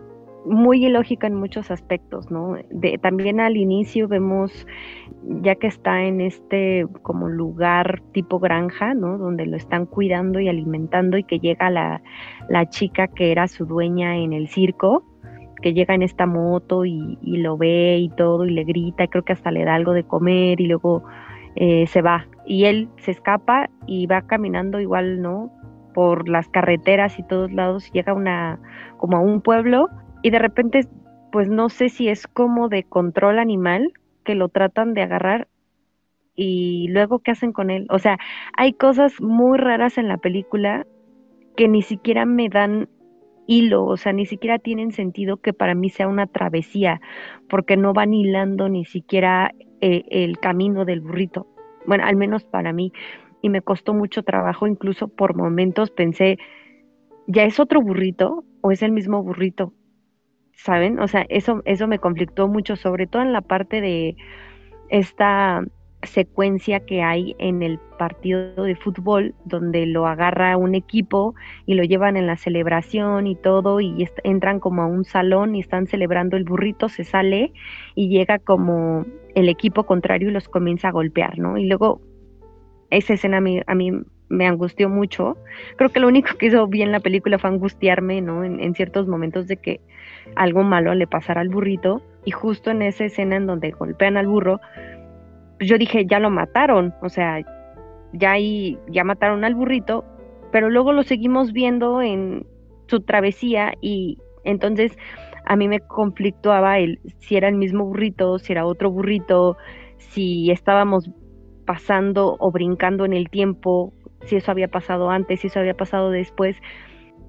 muy 0.45 0.85
ilógica 0.85 1.27
en 1.27 1.35
muchos 1.35 1.69
aspectos, 1.69 2.31
¿no? 2.31 2.55
De, 2.69 2.97
también 2.99 3.39
al 3.39 3.57
inicio 3.57 4.07
vemos, 4.07 4.65
ya 5.41 5.55
que 5.55 5.67
está 5.67 6.03
en 6.03 6.21
este 6.21 6.87
como 7.03 7.27
lugar 7.27 8.01
tipo 8.11 8.39
granja, 8.39 8.93
¿no? 8.93 9.17
Donde 9.17 9.45
lo 9.45 9.57
están 9.57 9.85
cuidando 9.85 10.39
y 10.39 10.47
alimentando 10.47 11.17
y 11.17 11.23
que 11.23 11.39
llega 11.39 11.69
la 11.69 12.69
chica 12.69 13.07
que 13.07 13.31
era 13.31 13.47
su 13.47 13.65
dueña 13.65 14.17
en 14.17 14.33
el 14.33 14.47
circo, 14.47 15.03
que 15.61 15.73
llega 15.73 15.93
en 15.93 16.01
esta 16.01 16.25
moto 16.25 16.85
y, 16.85 17.17
lo 17.21 17.57
ve 17.57 17.97
y 17.99 18.09
todo 18.09 18.45
y 18.45 18.51
le 18.51 18.63
grita, 18.63 19.03
y 19.03 19.07
creo 19.07 19.23
que 19.23 19.33
hasta 19.33 19.51
le 19.51 19.63
da 19.63 19.75
algo 19.75 19.93
de 19.93 20.03
comer 20.03 20.59
y 20.59 20.67
luego 20.67 21.03
eh, 21.55 21.87
se 21.87 22.01
va. 22.01 22.27
Y 22.45 22.65
él 22.65 22.89
se 22.97 23.11
escapa 23.11 23.69
y 23.87 24.07
va 24.07 24.23
caminando 24.23 24.79
igual, 24.79 25.21
¿no? 25.21 25.51
Por 25.93 26.29
las 26.29 26.49
carreteras 26.49 27.19
y 27.19 27.23
todos 27.23 27.51
lados, 27.51 27.91
llega 27.91 28.13
una, 28.13 28.59
como 28.97 29.17
a 29.17 29.21
un 29.21 29.41
pueblo 29.41 29.89
y 30.21 30.29
de 30.29 30.39
repente, 30.39 30.87
pues 31.31 31.49
no 31.49 31.69
sé 31.69 31.89
si 31.89 32.09
es 32.09 32.27
como 32.27 32.69
de 32.69 32.83
control 32.83 33.39
animal 33.39 33.93
que 34.23 34.35
lo 34.35 34.49
tratan 34.49 34.93
de 34.93 35.01
agarrar 35.01 35.47
y 36.35 36.87
luego 36.89 37.19
qué 37.19 37.31
hacen 37.31 37.53
con 37.53 37.69
él. 37.69 37.87
O 37.89 37.99
sea, 37.99 38.17
hay 38.55 38.73
cosas 38.73 39.19
muy 39.21 39.57
raras 39.57 39.97
en 39.97 40.07
la 40.07 40.17
película 40.17 40.85
que 41.55 41.67
ni 41.67 41.81
siquiera 41.81 42.25
me 42.25 42.49
dan 42.49 42.89
hilo, 43.51 43.85
o 43.85 43.97
sea, 43.97 44.13
ni 44.13 44.25
siquiera 44.25 44.59
tienen 44.59 44.91
sentido 44.91 45.37
que 45.37 45.53
para 45.53 45.75
mí 45.75 45.89
sea 45.89 46.07
una 46.07 46.27
travesía, 46.27 47.01
porque 47.49 47.77
no 47.77 47.93
van 47.93 48.13
hilando 48.13 48.69
ni 48.69 48.85
siquiera 48.85 49.51
eh, 49.81 50.03
el 50.09 50.39
camino 50.39 50.85
del 50.85 51.01
burrito. 51.01 51.47
Bueno, 51.85 52.05
al 52.05 52.15
menos 52.15 52.43
para 52.43 52.71
mí. 52.73 52.93
Y 53.41 53.49
me 53.49 53.61
costó 53.61 53.93
mucho 53.93 54.23
trabajo, 54.23 54.67
incluso 54.67 55.07
por 55.07 55.35
momentos 55.35 55.91
pensé, 55.91 56.37
¿ya 57.27 57.43
es 57.43 57.59
otro 57.59 57.81
burrito 57.81 58.45
o 58.61 58.71
es 58.71 58.83
el 58.83 58.91
mismo 58.91 59.23
burrito? 59.23 59.73
¿saben? 60.63 60.99
O 60.99 61.07
sea, 61.07 61.25
eso, 61.29 61.61
eso 61.65 61.87
me 61.87 61.99
conflictó 61.99 62.47
mucho, 62.47 62.75
sobre 62.75 63.07
todo 63.07 63.21
en 63.21 63.33
la 63.33 63.41
parte 63.41 63.81
de 63.81 64.15
esta 64.89 65.63
secuencia 66.03 66.81
que 66.81 67.03
hay 67.03 67.35
en 67.39 67.61
el 67.61 67.79
partido 67.97 68.63
de 68.63 68.75
fútbol 68.75 69.35
donde 69.45 69.85
lo 69.85 70.07
agarra 70.07 70.57
un 70.57 70.75
equipo 70.75 71.35
y 71.65 71.75
lo 71.75 71.83
llevan 71.83 72.17
en 72.17 72.27
la 72.27 72.37
celebración 72.37 73.27
y 73.27 73.35
todo 73.35 73.79
y 73.79 74.07
entran 74.23 74.59
como 74.59 74.81
a 74.81 74.87
un 74.87 75.05
salón 75.05 75.55
y 75.55 75.59
están 75.59 75.87
celebrando 75.87 76.37
el 76.37 76.43
burrito, 76.43 76.89
se 76.89 77.03
sale 77.03 77.53
y 77.95 78.09
llega 78.09 78.39
como 78.39 79.05
el 79.35 79.49
equipo 79.49 79.85
contrario 79.85 80.29
y 80.29 80.31
los 80.31 80.49
comienza 80.49 80.89
a 80.89 80.91
golpear, 80.91 81.37
¿no? 81.37 81.57
Y 81.57 81.65
luego 81.67 82.01
esa 82.89 83.13
escena 83.13 83.37
a 83.37 83.41
mí, 83.41 83.61
a 83.65 83.75
mí 83.75 83.91
me 84.29 84.47
angustió 84.47 84.89
mucho. 84.89 85.37
Creo 85.75 85.89
que 85.89 85.99
lo 85.99 86.07
único 86.07 86.35
que 86.37 86.47
hizo 86.47 86.67
bien 86.67 86.91
la 86.91 86.99
película 87.01 87.37
fue 87.37 87.49
angustiarme, 87.49 88.21
¿no? 88.21 88.43
En, 88.43 88.59
en, 88.59 88.73
ciertos 88.73 89.07
momentos 89.07 89.47
de 89.47 89.57
que 89.57 89.81
algo 90.35 90.63
malo 90.63 90.93
le 90.95 91.05
pasara 91.05 91.41
al 91.41 91.49
burrito. 91.49 92.01
Y 92.23 92.31
justo 92.31 92.71
en 92.71 92.81
esa 92.81 93.05
escena 93.05 93.35
en 93.35 93.47
donde 93.47 93.71
golpean 93.71 94.15
al 94.15 94.27
burro, 94.27 94.61
pues 95.61 95.69
yo 95.69 95.77
dije, 95.77 96.07
ya 96.07 96.17
lo 96.17 96.31
mataron. 96.31 96.95
O 97.03 97.09
sea, 97.09 97.39
ya 98.13 98.31
ahí, 98.31 98.79
ya 98.87 99.03
mataron 99.03 99.43
al 99.43 99.53
burrito. 99.53 100.03
Pero 100.51 100.71
luego 100.71 100.91
lo 100.91 101.03
seguimos 101.03 101.53
viendo 101.53 102.01
en 102.01 102.47
su 102.87 103.01
travesía 103.01 103.73
y 103.79 104.17
entonces 104.43 104.97
a 105.45 105.55
mí 105.55 105.67
me 105.67 105.79
conflictuaba 105.79 106.79
el 106.79 106.99
si 107.19 107.35
era 107.35 107.47
el 107.47 107.57
mismo 107.57 107.85
burrito, 107.85 108.39
si 108.39 108.53
era 108.53 108.65
otro 108.65 108.89
burrito, 108.89 109.55
si 109.97 110.49
estábamos 110.49 111.11
pasando 111.67 112.37
o 112.39 112.51
brincando 112.51 113.05
en 113.05 113.13
el 113.13 113.29
tiempo, 113.29 113.93
si 114.25 114.37
eso 114.37 114.49
había 114.49 114.67
pasado 114.67 115.11
antes, 115.11 115.41
si 115.41 115.47
eso 115.47 115.59
había 115.59 115.77
pasado 115.77 116.09
después. 116.09 116.57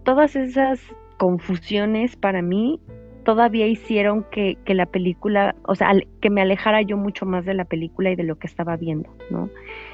Todas 0.05 0.37
esas 0.37 0.81
confusiones 1.18 2.16
para 2.16 2.40
mí 2.40 2.81
todavía 3.23 3.67
hicieron 3.67 4.25
que, 4.31 4.57
la 4.67 4.87
película, 4.87 5.55
o 5.65 5.75
sea, 5.75 5.93
que 6.21 6.31
me 6.31 6.43
alejara 6.43 6.83
yo 6.83 6.97
mucho 6.97 7.27
más 7.27 7.45
de 7.45 7.55
la 7.55 7.65
película 7.65 8.11
y 8.11 8.17
de 8.17 8.25
lo 8.25 8.37
que 8.37 8.47
estaba 8.47 8.77
viendo, 8.77 9.11
¿no? 9.31 9.49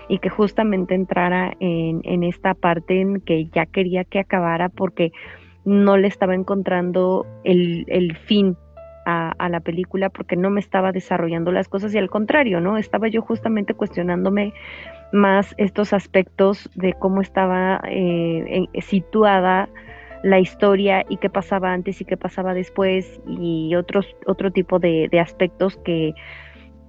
Y 0.08 0.18
que 0.18 0.30
justamente 0.30 0.94
entrara 0.94 1.54
en, 1.60 2.00
en 2.04 2.24
esta 2.24 2.54
parte 2.54 3.00
en 3.00 3.20
que 3.20 3.46
ya 3.46 3.66
quería 3.66 4.04
que 4.04 4.18
acabara 4.18 4.68
porque 4.68 5.12
no 5.68 5.96
le 5.96 6.08
estaba 6.08 6.34
encontrando 6.34 7.26
el, 7.44 8.16
fin 8.24 8.56
a, 9.04 9.48
la 9.48 9.60
película 9.60 10.10
porque 10.10 10.36
no 10.36 10.50
me 10.50 10.60
estaba 10.60 10.92
desarrollando 10.92 11.52
las 11.52 11.68
cosas 11.68 11.94
y 11.94 11.98
al 11.98 12.10
contrario, 12.10 12.60
¿no? 12.60 12.78
Estaba 12.78 13.08
yo 13.08 13.22
justamente 13.22 13.74
cuestionándome 13.74 14.52
más 15.12 15.54
estos 15.58 15.92
aspectos 15.92 16.70
de 16.74 16.94
cómo 16.94 17.20
estaba 17.20 17.80
eh, 17.88 18.66
situada 18.80 19.68
la 20.22 20.38
historia 20.38 21.04
y 21.08 21.16
qué 21.18 21.30
pasaba 21.30 21.72
antes 21.72 22.00
y 22.00 22.04
qué 22.04 22.16
pasaba 22.16 22.54
después 22.54 23.20
y 23.26 23.74
otros 23.74 24.06
otro 24.26 24.50
tipo 24.50 24.78
de, 24.78 25.08
aspectos 25.20 25.76
que, 25.84 26.14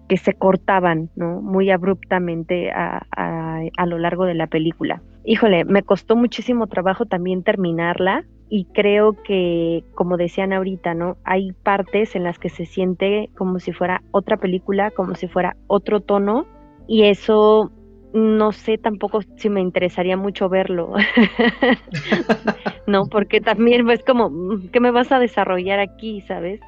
que, 0.08 0.18
se 0.18 0.34
cortaban 0.34 1.10
¿no? 1.16 1.42
muy 1.42 1.70
abruptamente 1.70 2.72
a, 2.72 3.06
a, 3.16 3.86
lo 3.86 3.98
largo 3.98 4.26
de 4.26 4.36
la 4.36 4.48
película. 4.48 5.02
Híjole, 5.26 5.66
me 5.66 5.84
costó 5.84 6.16
muchísimo 6.16 6.68
trabajo 6.68 7.06
también 7.06 7.44
terminarla 7.44 8.26
y 8.50 8.66
creo 8.66 9.14
que, 9.24 9.84
como 9.94 10.18
decían 10.18 10.54
ahorita, 10.54 10.96
¿no? 10.96 11.18
Hay 11.24 11.52
partes 11.52 12.16
en 12.16 12.24
las 12.24 12.40
que 12.40 12.50
se 12.50 12.66
siente 12.66 13.30
como 13.38 13.60
si 13.60 13.74
fuera 13.74 14.02
otra 14.12 14.38
película, 14.38 14.90
como 14.90 15.14
si 15.14 15.28
fuera 15.28 15.56
otro 15.68 16.00
tono, 16.00 16.48
y 16.88 17.04
eso 17.04 17.72
no 18.14 18.52
sé 18.52 18.78
tampoco 18.78 19.22
si 19.38 19.50
me 19.50 19.62
interesaría 19.62 20.18
mucho 20.18 20.50
verlo, 20.50 20.94
¿no? 22.88 23.06
Porque 23.08 23.42
también 23.42 23.90
es 23.90 24.04
como, 24.04 24.30
mm, 24.30 24.70
¿qué 24.72 24.80
me 24.80 24.92
vas 24.92 25.12
a 25.12 25.20
desarrollar 25.20 25.80
aquí, 25.80 26.22
sabes? 26.22 26.60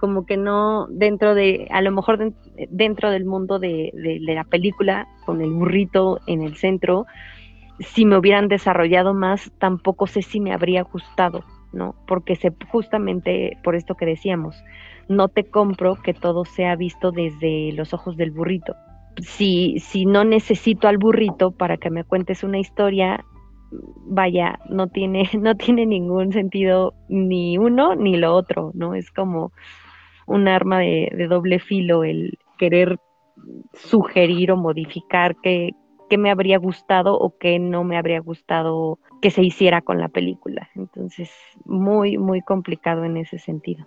Como 0.00 0.24
que 0.26 0.36
no, 0.36 0.86
dentro 0.88 1.34
de, 1.34 1.68
a 1.70 1.82
lo 1.82 1.90
mejor 1.90 2.32
dentro 2.70 3.10
del 3.10 3.24
mundo 3.24 3.58
de, 3.58 3.90
de 3.94 4.34
la 4.34 4.44
película, 4.44 5.08
con 5.26 5.40
el 5.40 5.50
burrito 5.50 6.20
en 6.26 6.42
el 6.42 6.56
centro, 6.56 7.06
si 7.80 8.04
me 8.04 8.16
hubieran 8.16 8.48
desarrollado 8.48 9.14
más, 9.14 9.52
tampoco 9.58 10.06
sé 10.06 10.22
si 10.22 10.40
me 10.40 10.52
habría 10.52 10.82
gustado, 10.82 11.44
¿no? 11.72 11.94
Porque 12.06 12.36
se, 12.36 12.52
justamente 12.70 13.56
por 13.62 13.74
esto 13.74 13.94
que 13.94 14.06
decíamos, 14.06 14.62
no 15.08 15.28
te 15.28 15.44
compro 15.44 15.96
que 15.96 16.14
todo 16.14 16.44
sea 16.44 16.76
visto 16.76 17.12
desde 17.12 17.72
los 17.72 17.94
ojos 17.94 18.16
del 18.16 18.30
burrito. 18.30 18.74
Si, 19.20 19.78
si 19.80 20.06
no 20.06 20.24
necesito 20.24 20.88
al 20.88 20.98
burrito 20.98 21.50
para 21.50 21.76
que 21.76 21.90
me 21.90 22.04
cuentes 22.04 22.44
una 22.44 22.58
historia, 22.58 23.24
vaya, 23.70 24.58
no 24.68 24.88
tiene, 24.88 25.28
no 25.40 25.56
tiene 25.56 25.86
ningún 25.86 26.32
sentido 26.32 26.94
ni 27.08 27.58
uno 27.58 27.94
ni 27.94 28.16
lo 28.16 28.34
otro, 28.34 28.72
¿no? 28.74 28.94
Es 28.94 29.10
como 29.10 29.52
un 30.26 30.46
arma 30.48 30.80
de, 30.80 31.26
doble 31.28 31.58
filo 31.58 32.04
el 32.04 32.38
querer 32.58 32.98
sugerir 33.72 34.52
o 34.52 34.56
modificar 34.56 35.36
que, 35.36 35.70
qué 36.10 36.18
me 36.18 36.30
habría 36.30 36.58
gustado 36.58 37.18
o 37.18 37.38
qué 37.38 37.58
no 37.58 37.84
me 37.84 37.96
habría 37.96 38.20
gustado 38.20 38.98
que 39.22 39.30
se 39.30 39.42
hiciera 39.42 39.80
con 39.80 39.98
la 39.98 40.08
película. 40.08 40.68
Entonces, 40.74 41.30
muy, 41.64 42.18
muy 42.18 42.42
complicado 42.42 43.04
en 43.04 43.16
ese 43.16 43.38
sentido. 43.38 43.86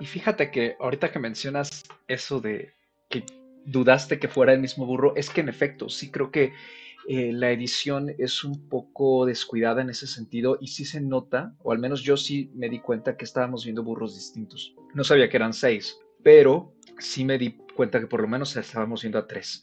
Y 0.00 0.06
fíjate 0.06 0.50
que 0.50 0.76
ahorita 0.78 1.10
que 1.10 1.18
mencionas 1.18 1.84
eso 2.08 2.40
de 2.40 2.70
que 3.08 3.24
dudaste 3.66 4.18
que 4.18 4.28
fuera 4.28 4.52
el 4.52 4.60
mismo 4.60 4.86
burro, 4.86 5.14
es 5.16 5.30
que 5.30 5.42
en 5.42 5.48
efecto, 5.48 5.88
sí 5.88 6.10
creo 6.10 6.30
que 6.30 6.52
eh, 7.08 7.32
la 7.32 7.50
edición 7.50 8.12
es 8.18 8.42
un 8.42 8.68
poco 8.68 9.26
descuidada 9.26 9.82
en 9.82 9.90
ese 9.90 10.06
sentido 10.06 10.58
y 10.60 10.68
sí 10.68 10.84
se 10.84 11.00
nota, 11.00 11.54
o 11.62 11.72
al 11.72 11.78
menos 11.78 12.02
yo 12.02 12.16
sí 12.16 12.50
me 12.54 12.68
di 12.68 12.80
cuenta 12.80 13.16
que 13.16 13.24
estábamos 13.24 13.64
viendo 13.64 13.84
burros 13.84 14.14
distintos. 14.14 14.74
No 14.94 15.04
sabía 15.04 15.28
que 15.28 15.36
eran 15.36 15.52
seis, 15.52 16.00
pero 16.22 16.72
sí 16.98 17.24
me 17.24 17.38
di 17.38 17.58
cuenta 17.76 18.00
que 18.00 18.06
por 18.06 18.20
lo 18.20 18.28
menos 18.28 18.56
estábamos 18.56 19.02
viendo 19.02 19.18
a 19.18 19.26
tres. 19.26 19.62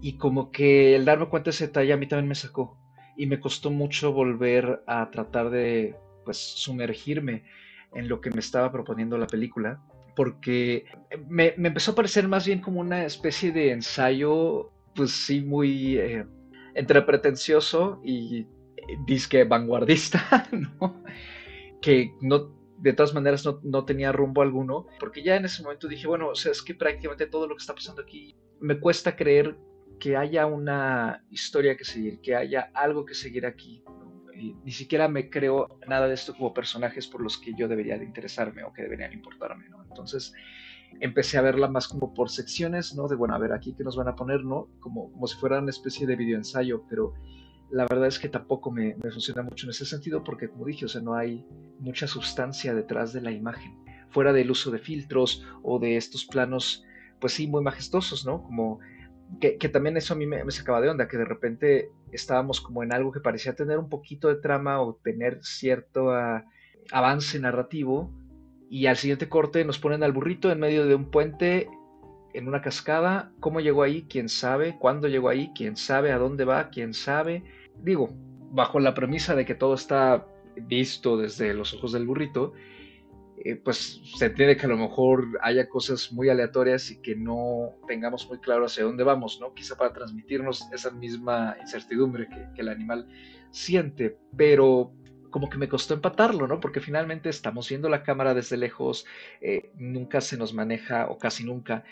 Y 0.00 0.16
como 0.18 0.50
que 0.50 0.94
el 0.94 1.04
darme 1.04 1.28
cuenta 1.28 1.46
de 1.46 1.50
ese 1.52 1.66
detalle 1.68 1.92
a 1.92 1.96
mí 1.96 2.06
también 2.06 2.28
me 2.28 2.34
sacó. 2.34 2.78
Y 3.16 3.26
me 3.26 3.40
costó 3.40 3.70
mucho 3.70 4.12
volver 4.12 4.82
a 4.86 5.10
tratar 5.10 5.50
de 5.50 5.94
pues 6.24 6.38
sumergirme 6.38 7.44
en 7.94 8.08
lo 8.08 8.20
que 8.20 8.30
me 8.30 8.40
estaba 8.40 8.72
proponiendo 8.72 9.18
la 9.18 9.26
película. 9.26 9.82
Porque 10.14 10.86
me, 11.28 11.54
empezó 11.56 11.92
a 11.92 11.94
parecer 11.94 12.28
más 12.28 12.46
bien 12.46 12.60
como 12.60 12.80
una 12.80 13.04
especie 13.04 13.52
de 13.52 13.72
ensayo, 13.72 14.70
pues 14.94 15.10
sí, 15.10 15.40
muy 15.40 15.98
eh, 15.98 16.26
entre 16.74 17.02
pretencioso 17.02 18.00
y 18.04 18.46
disque 19.06 19.44
vanguardista, 19.44 20.48
¿no? 20.80 21.02
Que 21.80 22.12
no 22.20 22.60
de 22.78 22.92
todas 22.92 23.14
maneras 23.14 23.46
no, 23.46 23.60
no, 23.62 23.84
tenía 23.84 24.10
rumbo 24.10 24.42
alguno, 24.42 24.86
porque 24.98 25.22
ya 25.22 25.36
en 25.36 25.44
ese 25.44 25.62
momento 25.62 25.86
dije, 25.86 26.08
bueno, 26.08 26.30
o 26.30 26.34
sea, 26.34 26.50
es 26.50 26.62
que 26.62 26.74
prácticamente 26.74 27.26
todo 27.26 27.46
lo 27.46 27.54
que 27.54 27.60
está 27.60 27.74
pasando 27.74 28.02
aquí 28.02 28.34
me 28.60 28.80
cuesta 28.80 29.14
creer 29.14 29.56
que 30.00 30.16
haya 30.16 30.46
una 30.46 31.24
historia 31.30 31.76
que 31.76 31.84
seguir, 31.84 32.20
que 32.20 32.34
haya 32.34 32.72
algo 32.74 33.04
que 33.04 33.14
seguir 33.14 33.46
aquí. 33.46 33.84
ni 34.34 34.72
siquiera 34.72 35.06
me 35.06 35.30
creo 35.30 35.78
nada 35.86 36.08
de 36.08 36.14
esto 36.14 36.34
como 36.34 36.52
personajes 36.52 37.06
por 37.06 37.20
los 37.20 37.38
que 37.38 37.54
yo 37.54 37.68
debería 37.68 37.96
de 37.96 38.04
interesarme 38.04 38.64
o 38.64 38.72
que 38.72 38.82
deberían 38.82 39.12
importarme, 39.12 39.68
¿no? 39.68 39.81
Entonces 39.92 40.32
empecé 41.00 41.38
a 41.38 41.42
verla 41.42 41.68
más 41.68 41.88
como 41.88 42.12
por 42.12 42.30
secciones, 42.30 42.94
¿no? 42.94 43.08
De, 43.08 43.16
bueno, 43.16 43.34
a 43.34 43.38
ver, 43.38 43.52
aquí 43.52 43.74
que 43.74 43.84
nos 43.84 43.96
van 43.96 44.08
a 44.08 44.16
poner, 44.16 44.44
¿no? 44.44 44.68
Como, 44.80 45.10
como 45.12 45.26
si 45.26 45.36
fuera 45.38 45.58
una 45.58 45.70
especie 45.70 46.06
de 46.06 46.16
videoensayo, 46.16 46.84
pero 46.88 47.14
la 47.70 47.86
verdad 47.86 48.06
es 48.06 48.18
que 48.18 48.28
tampoco 48.28 48.70
me, 48.70 48.96
me 49.02 49.10
funciona 49.10 49.42
mucho 49.42 49.66
en 49.66 49.70
ese 49.70 49.86
sentido 49.86 50.22
porque, 50.22 50.48
como 50.48 50.66
dije, 50.66 50.84
o 50.84 50.88
sea, 50.88 51.00
no 51.00 51.14
hay 51.14 51.46
mucha 51.78 52.06
sustancia 52.06 52.74
detrás 52.74 53.12
de 53.12 53.22
la 53.22 53.30
imagen, 53.30 53.72
fuera 54.10 54.32
del 54.32 54.50
uso 54.50 54.70
de 54.70 54.78
filtros 54.78 55.46
o 55.62 55.78
de 55.78 55.96
estos 55.96 56.26
planos, 56.26 56.84
pues 57.20 57.32
sí, 57.32 57.46
muy 57.46 57.62
majestuosos, 57.62 58.26
¿no? 58.26 58.42
Como 58.42 58.80
que, 59.40 59.56
también 59.68 59.96
eso 59.96 60.14
a 60.14 60.16
mí 60.16 60.26
me, 60.26 60.50
sacaba 60.50 60.80
de 60.80 60.90
onda, 60.90 61.08
que 61.08 61.16
de 61.16 61.24
repente 61.24 61.90
estábamos 62.10 62.60
como 62.60 62.82
en 62.82 62.92
algo 62.92 63.12
que 63.12 63.20
parecía 63.20 63.54
tener 63.54 63.78
un 63.78 63.88
poquito 63.88 64.28
de 64.28 64.36
trama 64.36 64.82
o 64.82 64.94
tener 64.96 65.38
cierto 65.42 66.10
ah, 66.10 66.44
avance 66.90 67.38
narrativo 67.38 68.12
y 68.72 68.86
al 68.86 68.96
siguiente 68.96 69.28
corte 69.28 69.66
nos 69.66 69.78
ponen 69.78 70.02
al 70.02 70.12
burrito 70.12 70.50
en 70.50 70.58
medio 70.58 70.86
de 70.86 70.94
un 70.94 71.10
puente 71.10 71.68
en 72.32 72.48
una 72.48 72.62
cascada. 72.62 73.30
¿Cómo 73.38 73.60
llegó 73.60 73.82
ahí? 73.82 74.06
¿Quién 74.08 74.30
sabe? 74.30 74.78
¿Cuándo 74.78 75.08
llegó 75.08 75.28
ahí? 75.28 75.52
¿Quién 75.54 75.76
sabe? 75.76 76.10
¿A 76.10 76.16
dónde 76.16 76.46
va? 76.46 76.70
¿Quién 76.70 76.94
sabe? 76.94 77.44
Digo, 77.82 78.08
bajo 78.50 78.80
la 78.80 78.94
premisa 78.94 79.34
de 79.34 79.44
que 79.44 79.54
todo 79.54 79.74
está 79.74 80.26
visto 80.56 81.18
desde 81.18 81.52
los 81.52 81.74
ojos 81.74 81.92
del 81.92 82.06
burrito, 82.06 82.54
eh, 83.44 83.56
pues 83.56 84.00
se 84.16 84.24
entiende 84.24 84.56
que 84.56 84.64
a 84.64 84.70
lo 84.70 84.78
mejor 84.78 85.26
haya 85.42 85.68
cosas 85.68 86.10
muy 86.10 86.30
aleatorias 86.30 86.90
y 86.90 87.02
que 87.02 87.14
no 87.14 87.74
tengamos 87.86 88.26
muy 88.26 88.38
claro 88.38 88.64
hacia 88.64 88.84
dónde 88.84 89.04
vamos, 89.04 89.38
¿no? 89.38 89.52
Quizá 89.52 89.76
para 89.76 89.92
transmitirnos 89.92 90.66
esa 90.72 90.90
misma 90.92 91.56
incertidumbre 91.60 92.26
que, 92.26 92.62
el 92.62 92.70
animal 92.70 93.06
siente, 93.50 94.16
pero 94.34 94.94
como 95.32 95.50
que 95.50 95.58
me 95.58 95.68
costó 95.68 95.94
empatarlo, 95.94 96.46
¿no? 96.46 96.60
Porque 96.60 96.80
finalmente 96.80 97.28
estamos 97.28 97.68
viendo 97.68 97.88
la 97.88 98.04
cámara 98.04 98.34
desde 98.34 98.56
lejos, 98.56 99.04
eh, 99.40 99.72
nunca 99.76 100.20
se 100.20 100.36
nos 100.36 100.54
maneja, 100.54 101.08
o 101.08 101.18
casi 101.18 101.42
nunca, 101.42 101.82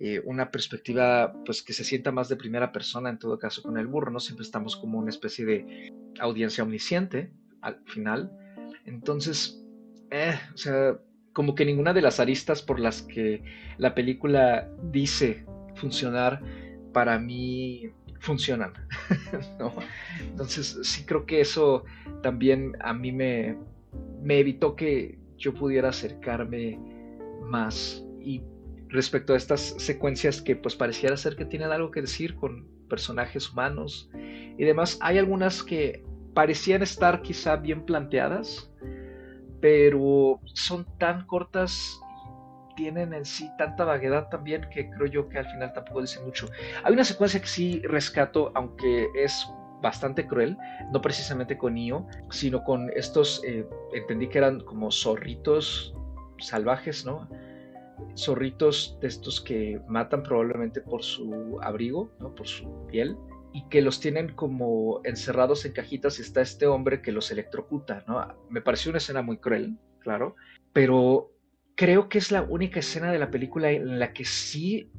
eh, 0.00 0.20
una 0.26 0.50
perspectiva 0.50 1.34
pues 1.46 1.62
que 1.62 1.72
se 1.72 1.82
sienta 1.82 2.12
más 2.12 2.28
de 2.28 2.36
primera 2.36 2.70
persona 2.70 3.08
en 3.08 3.18
todo 3.18 3.38
caso 3.38 3.62
con 3.62 3.78
el 3.78 3.86
burro, 3.86 4.10
¿no? 4.10 4.20
Siempre 4.20 4.44
estamos 4.44 4.76
como 4.76 4.98
una 4.98 5.10
especie 5.10 5.46
de 5.46 5.92
audiencia 6.20 6.62
omnisciente 6.62 7.30
al 7.62 7.80
final. 7.86 8.30
Entonces, 8.84 9.64
eh, 10.10 10.38
o 10.54 10.56
sea, 10.56 10.98
como 11.32 11.54
que 11.54 11.64
ninguna 11.64 11.94
de 11.94 12.02
las 12.02 12.20
aristas 12.20 12.62
por 12.62 12.78
las 12.78 13.02
que 13.02 13.42
la 13.78 13.94
película 13.94 14.70
dice 14.82 15.46
funcionar, 15.74 16.42
para 16.92 17.18
mí 17.18 17.92
funcionan. 18.28 18.72
Entonces, 20.20 20.78
sí 20.82 21.04
creo 21.06 21.24
que 21.24 21.40
eso 21.40 21.84
también 22.22 22.76
a 22.80 22.92
mí 22.92 23.10
me, 23.10 23.56
me 24.22 24.38
evitó 24.38 24.76
que 24.76 25.18
yo 25.38 25.54
pudiera 25.54 25.88
acercarme 25.88 26.78
más. 27.42 28.04
Y 28.20 28.42
respecto 28.88 29.32
a 29.32 29.36
estas 29.36 29.60
secuencias 29.78 30.42
que 30.42 30.56
pues 30.56 30.76
pareciera 30.76 31.16
ser 31.16 31.36
que 31.36 31.46
tienen 31.46 31.72
algo 31.72 31.90
que 31.90 32.02
decir 32.02 32.34
con 32.36 32.68
personajes 32.88 33.50
humanos, 33.50 34.10
y 34.58 34.64
demás. 34.64 34.98
Hay 35.00 35.16
algunas 35.16 35.62
que 35.62 36.04
parecían 36.34 36.82
estar 36.82 37.22
quizá 37.22 37.56
bien 37.56 37.86
planteadas, 37.86 38.70
pero 39.60 40.40
son 40.52 40.86
tan 40.98 41.26
cortas 41.26 42.00
tienen 42.78 43.12
en 43.12 43.24
sí 43.24 43.50
tanta 43.58 43.84
vaguedad 43.84 44.28
también 44.28 44.64
que 44.70 44.88
creo 44.88 45.06
yo 45.08 45.28
que 45.28 45.38
al 45.38 45.46
final 45.46 45.72
tampoco 45.72 46.00
dice 46.00 46.20
mucho. 46.20 46.48
Hay 46.84 46.92
una 46.92 47.02
secuencia 47.02 47.40
que 47.40 47.48
sí 47.48 47.82
rescato, 47.82 48.52
aunque 48.54 49.08
es 49.16 49.46
bastante 49.82 50.26
cruel, 50.26 50.56
no 50.92 51.02
precisamente 51.02 51.58
con 51.58 51.76
Io, 51.76 52.06
sino 52.30 52.62
con 52.62 52.88
estos, 52.94 53.42
eh, 53.44 53.66
entendí 53.92 54.28
que 54.28 54.38
eran 54.38 54.60
como 54.60 54.92
zorritos 54.92 55.92
salvajes, 56.38 57.04
¿no? 57.04 57.28
Zorritos 58.16 58.96
de 59.00 59.08
estos 59.08 59.40
que 59.40 59.80
matan 59.88 60.22
probablemente 60.22 60.80
por 60.80 61.02
su 61.02 61.58
abrigo, 61.60 62.12
¿no? 62.20 62.32
Por 62.32 62.46
su 62.46 62.86
piel, 62.86 63.16
y 63.52 63.68
que 63.68 63.82
los 63.82 63.98
tienen 63.98 64.34
como 64.34 65.00
encerrados 65.02 65.64
en 65.64 65.72
cajitas 65.72 66.20
y 66.20 66.22
está 66.22 66.42
este 66.42 66.68
hombre 66.68 67.02
que 67.02 67.10
los 67.10 67.32
electrocuta, 67.32 68.04
¿no? 68.06 68.24
Me 68.48 68.60
pareció 68.60 68.90
una 68.90 68.98
escena 68.98 69.22
muy 69.22 69.38
cruel, 69.38 69.76
claro, 69.98 70.36
pero 70.72 71.32
creo 71.78 72.08
que 72.08 72.18
es 72.18 72.32
la 72.32 72.42
única 72.42 72.80
escena 72.80 73.12
de 73.12 73.20
la 73.20 73.30
película 73.30 73.70
en 73.70 74.00
la 74.00 74.12
que 74.12 74.24
sí 74.24 74.90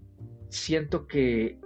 siento 0.47 1.07
que 1.07 1.59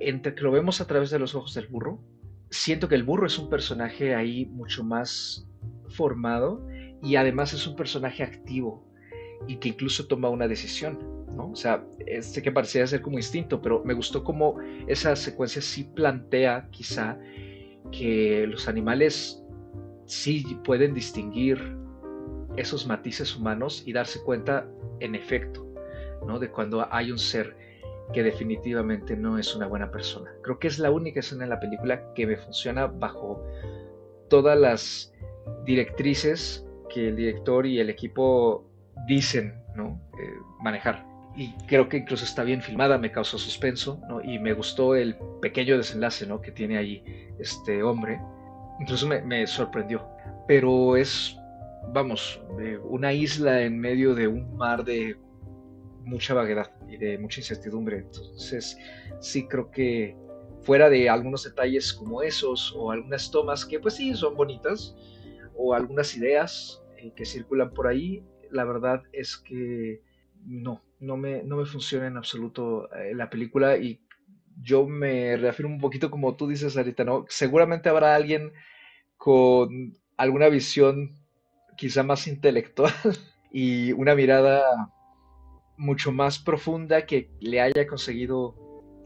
entre 0.00 0.34
que 0.34 0.40
lo 0.40 0.50
vemos 0.50 0.80
a 0.80 0.86
través 0.86 1.10
de 1.10 1.18
los 1.18 1.34
ojos 1.34 1.52
del 1.52 1.66
burro, 1.66 2.02
siento 2.48 2.88
que 2.88 2.94
el 2.94 3.02
burro 3.02 3.26
es 3.26 3.38
un 3.38 3.50
personaje 3.50 4.14
ahí 4.14 4.46
mucho 4.46 4.82
más 4.82 5.46
formado 5.90 6.66
y 7.02 7.16
además 7.16 7.52
es 7.52 7.66
un 7.66 7.76
personaje 7.76 8.22
activo 8.22 8.90
y 9.46 9.56
que 9.56 9.68
incluso 9.68 10.06
toma 10.06 10.30
una 10.30 10.48
decisión, 10.48 11.26
¿no? 11.36 11.50
O 11.50 11.56
sea, 11.56 11.84
este 12.06 12.40
que 12.40 12.50
parecía 12.50 12.86
ser 12.86 13.02
como 13.02 13.18
instinto, 13.18 13.60
pero 13.60 13.84
me 13.84 13.92
gustó 13.92 14.24
como 14.24 14.58
esa 14.86 15.14
secuencia 15.14 15.60
sí 15.60 15.84
plantea 15.94 16.68
quizá 16.70 17.18
que 17.92 18.46
los 18.46 18.66
animales 18.66 19.44
sí 20.06 20.58
pueden 20.64 20.94
distinguir 20.94 21.76
esos 22.60 22.86
matices 22.86 23.36
humanos 23.36 23.82
y 23.86 23.92
darse 23.92 24.22
cuenta 24.22 24.66
en 25.00 25.14
efecto, 25.14 25.66
¿no? 26.26 26.38
De 26.38 26.50
cuando 26.50 26.86
hay 26.92 27.10
un 27.10 27.18
ser 27.18 27.56
que 28.12 28.22
definitivamente 28.22 29.16
no 29.16 29.38
es 29.38 29.54
una 29.54 29.66
buena 29.66 29.90
persona. 29.90 30.30
Creo 30.42 30.58
que 30.58 30.68
es 30.68 30.78
la 30.78 30.90
única 30.90 31.20
escena 31.20 31.44
en 31.44 31.50
la 31.50 31.60
película 31.60 32.12
que 32.14 32.26
me 32.26 32.36
funciona 32.36 32.86
bajo 32.86 33.44
todas 34.28 34.58
las 34.58 35.12
directrices 35.64 36.66
que 36.88 37.08
el 37.08 37.16
director 37.16 37.66
y 37.66 37.80
el 37.80 37.90
equipo 37.90 38.64
dicen 39.06 39.62
¿no? 39.74 40.00
Eh, 40.18 40.32
manejar. 40.60 41.06
Y 41.36 41.52
creo 41.66 41.88
que 41.88 41.98
incluso 41.98 42.24
está 42.24 42.42
bien 42.42 42.62
filmada, 42.62 42.98
me 42.98 43.12
causó 43.12 43.38
suspenso 43.38 44.00
¿no? 44.08 44.22
y 44.22 44.38
me 44.38 44.54
gustó 44.54 44.96
el 44.96 45.16
pequeño 45.40 45.76
desenlace 45.76 46.26
¿no? 46.26 46.40
que 46.40 46.50
tiene 46.50 46.78
ahí 46.78 47.04
este 47.38 47.82
hombre. 47.82 48.20
Incluso 48.80 49.06
me, 49.06 49.20
me 49.22 49.46
sorprendió. 49.46 50.04
Pero 50.48 50.96
es, 50.96 51.36
vamos, 51.92 52.40
una 52.84 53.12
isla 53.12 53.62
en 53.62 53.78
medio 53.78 54.14
de 54.14 54.28
un 54.28 54.56
mar 54.56 54.84
de 54.84 55.16
mucha 56.04 56.34
vaguedad 56.34 56.70
y 56.88 56.96
de 56.96 57.18
mucha 57.18 57.40
incertidumbre. 57.40 57.98
Entonces, 57.98 58.76
sí 59.20 59.46
creo 59.46 59.70
que 59.70 60.16
fuera 60.62 60.88
de 60.88 61.08
algunos 61.08 61.44
detalles 61.44 61.92
como 61.92 62.22
esos 62.22 62.74
o 62.76 62.90
algunas 62.90 63.30
tomas 63.30 63.64
que 63.64 63.78
pues 63.78 63.94
sí 63.94 64.14
son 64.14 64.36
bonitas 64.36 64.96
o 65.54 65.74
algunas 65.74 66.16
ideas 66.16 66.82
eh, 66.96 67.12
que 67.14 67.24
circulan 67.24 67.72
por 67.72 67.86
ahí, 67.86 68.24
la 68.50 68.64
verdad 68.64 69.02
es 69.12 69.36
que 69.36 70.02
no, 70.44 70.82
no 71.00 71.16
me, 71.16 71.42
no 71.42 71.56
me 71.56 71.66
funciona 71.66 72.06
en 72.06 72.16
absoluto 72.16 72.92
eh, 72.94 73.14
la 73.14 73.30
película 73.30 73.76
y 73.76 74.00
yo 74.60 74.86
me 74.86 75.36
reafirmo 75.36 75.74
un 75.74 75.80
poquito 75.80 76.10
como 76.10 76.36
tú 76.36 76.48
dices 76.48 76.76
ahorita, 76.76 77.04
¿no? 77.04 77.24
Seguramente 77.28 77.88
habrá 77.88 78.14
alguien 78.14 78.52
con 79.16 79.96
alguna 80.16 80.48
visión 80.48 81.17
quizá 81.78 82.02
más 82.02 82.26
intelectual 82.26 82.92
y 83.50 83.92
una 83.92 84.14
mirada 84.14 84.92
mucho 85.78 86.12
más 86.12 86.38
profunda 86.38 87.06
que 87.06 87.30
le 87.40 87.60
haya 87.60 87.86
conseguido 87.86 88.54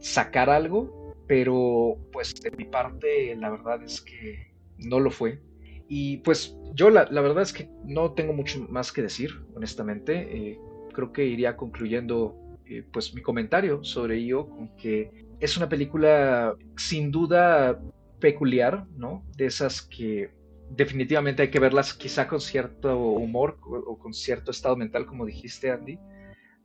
sacar 0.01 0.49
algo, 0.49 1.15
pero 1.27 1.95
pues 2.11 2.33
de 2.41 2.51
mi 2.51 2.65
parte 2.65 3.35
la 3.37 3.51
verdad 3.51 3.81
es 3.83 4.01
que 4.01 4.51
no 4.77 4.99
lo 4.99 5.11
fue. 5.11 5.39
Y 5.87 6.17
pues 6.17 6.57
yo 6.73 6.89
la, 6.89 7.05
verdad 7.05 7.43
es 7.43 7.53
que 7.53 7.69
no 7.85 8.13
tengo 8.13 8.33
mucho 8.33 8.59
más 8.69 8.91
que 8.91 9.03
decir, 9.03 9.45
honestamente. 9.55 10.13
Eh, 10.35 10.59
creo 10.93 11.11
que 11.11 11.25
iría 11.25 11.55
concluyendo 11.55 12.35
eh, 12.65 12.83
pues 12.91 13.13
mi 13.13 13.21
comentario 13.21 13.83
sobre 13.83 14.17
ello 14.17 14.47
con 14.47 14.75
que 14.77 15.25
es 15.39 15.57
una 15.57 15.69
película 15.69 16.55
sin 16.77 17.11
duda 17.11 17.79
peculiar, 18.19 18.85
¿no? 18.95 19.25
De 19.35 19.47
esas 19.47 19.81
que 19.81 20.31
definitivamente 20.75 21.43
hay 21.43 21.49
que 21.49 21.59
verlas 21.59 21.93
quizá 21.93 22.27
con 22.27 22.41
cierto 22.41 22.97
humor 22.97 23.59
o 23.63 23.97
con 23.97 24.13
cierto 24.13 24.51
estado 24.51 24.75
mental, 24.75 25.05
como 25.05 25.25
dijiste, 25.25 25.71
Andy. 25.71 25.99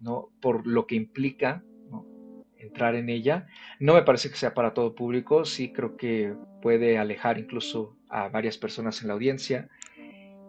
¿no? 0.01 0.31
Por 0.41 0.67
lo 0.67 0.87
que 0.87 0.95
implica 0.95 1.65
entrar 2.57 2.95
en 2.97 3.09
ella. 3.09 3.47
No 3.79 3.95
me 3.95 4.03
parece 4.03 4.31
que 4.31 4.37
sea 4.37 4.55
para 4.55 4.75
todo 4.75 4.95
público, 4.95 5.45
sí 5.45 5.73
creo 5.73 5.97
que 5.97 6.35
puede 6.61 6.99
alejar 6.99 7.39
incluso 7.39 7.97
a 8.09 8.29
varias 8.29 8.59
personas 8.59 9.01
en 9.01 9.09
la 9.09 9.15
audiencia. 9.15 9.69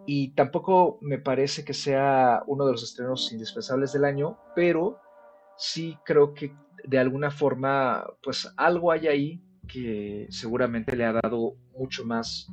Y 0.06 0.32
tampoco 0.34 0.98
me 1.02 1.18
parece 1.18 1.64
que 1.64 1.74
sea 1.74 2.42
uno 2.46 2.66
de 2.66 2.72
los 2.72 2.82
estrenos 2.82 3.32
indispensables 3.32 3.92
del 3.92 4.04
año, 4.04 4.38
pero 4.56 4.98
sí 5.56 5.96
creo 6.04 6.34
que 6.34 6.52
de 6.84 6.98
alguna 6.98 7.30
forma, 7.30 8.04
pues 8.22 8.52
algo 8.56 8.90
hay 8.90 9.06
ahí 9.06 9.42
que 9.68 10.26
seguramente 10.30 10.96
le 10.96 11.04
ha 11.04 11.12
dado 11.12 11.54
mucho 11.78 12.04
más 12.04 12.48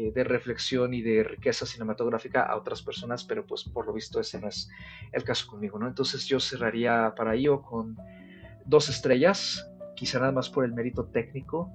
eh, 0.00 0.12
de 0.14 0.22
reflexión 0.22 0.94
y 0.94 1.02
de 1.02 1.24
riqueza 1.24 1.66
cinematográfica 1.66 2.42
a 2.42 2.56
otras 2.56 2.82
personas, 2.82 3.24
pero 3.24 3.44
pues 3.44 3.64
por 3.64 3.84
lo 3.84 3.92
visto 3.92 4.20
ese 4.20 4.40
no 4.40 4.46
es 4.46 4.70
el 5.10 5.24
caso 5.24 5.48
conmigo, 5.48 5.76
¿no? 5.76 5.88
Entonces 5.88 6.24
yo 6.26 6.38
cerraría 6.38 7.14
para 7.16 7.34
ello 7.34 7.62
con 7.62 7.96
dos 8.64 8.88
estrellas, 8.90 9.68
quizá 9.96 10.20
nada 10.20 10.30
más 10.30 10.50
por 10.50 10.64
el 10.64 10.72
mérito 10.72 11.06
técnico 11.06 11.72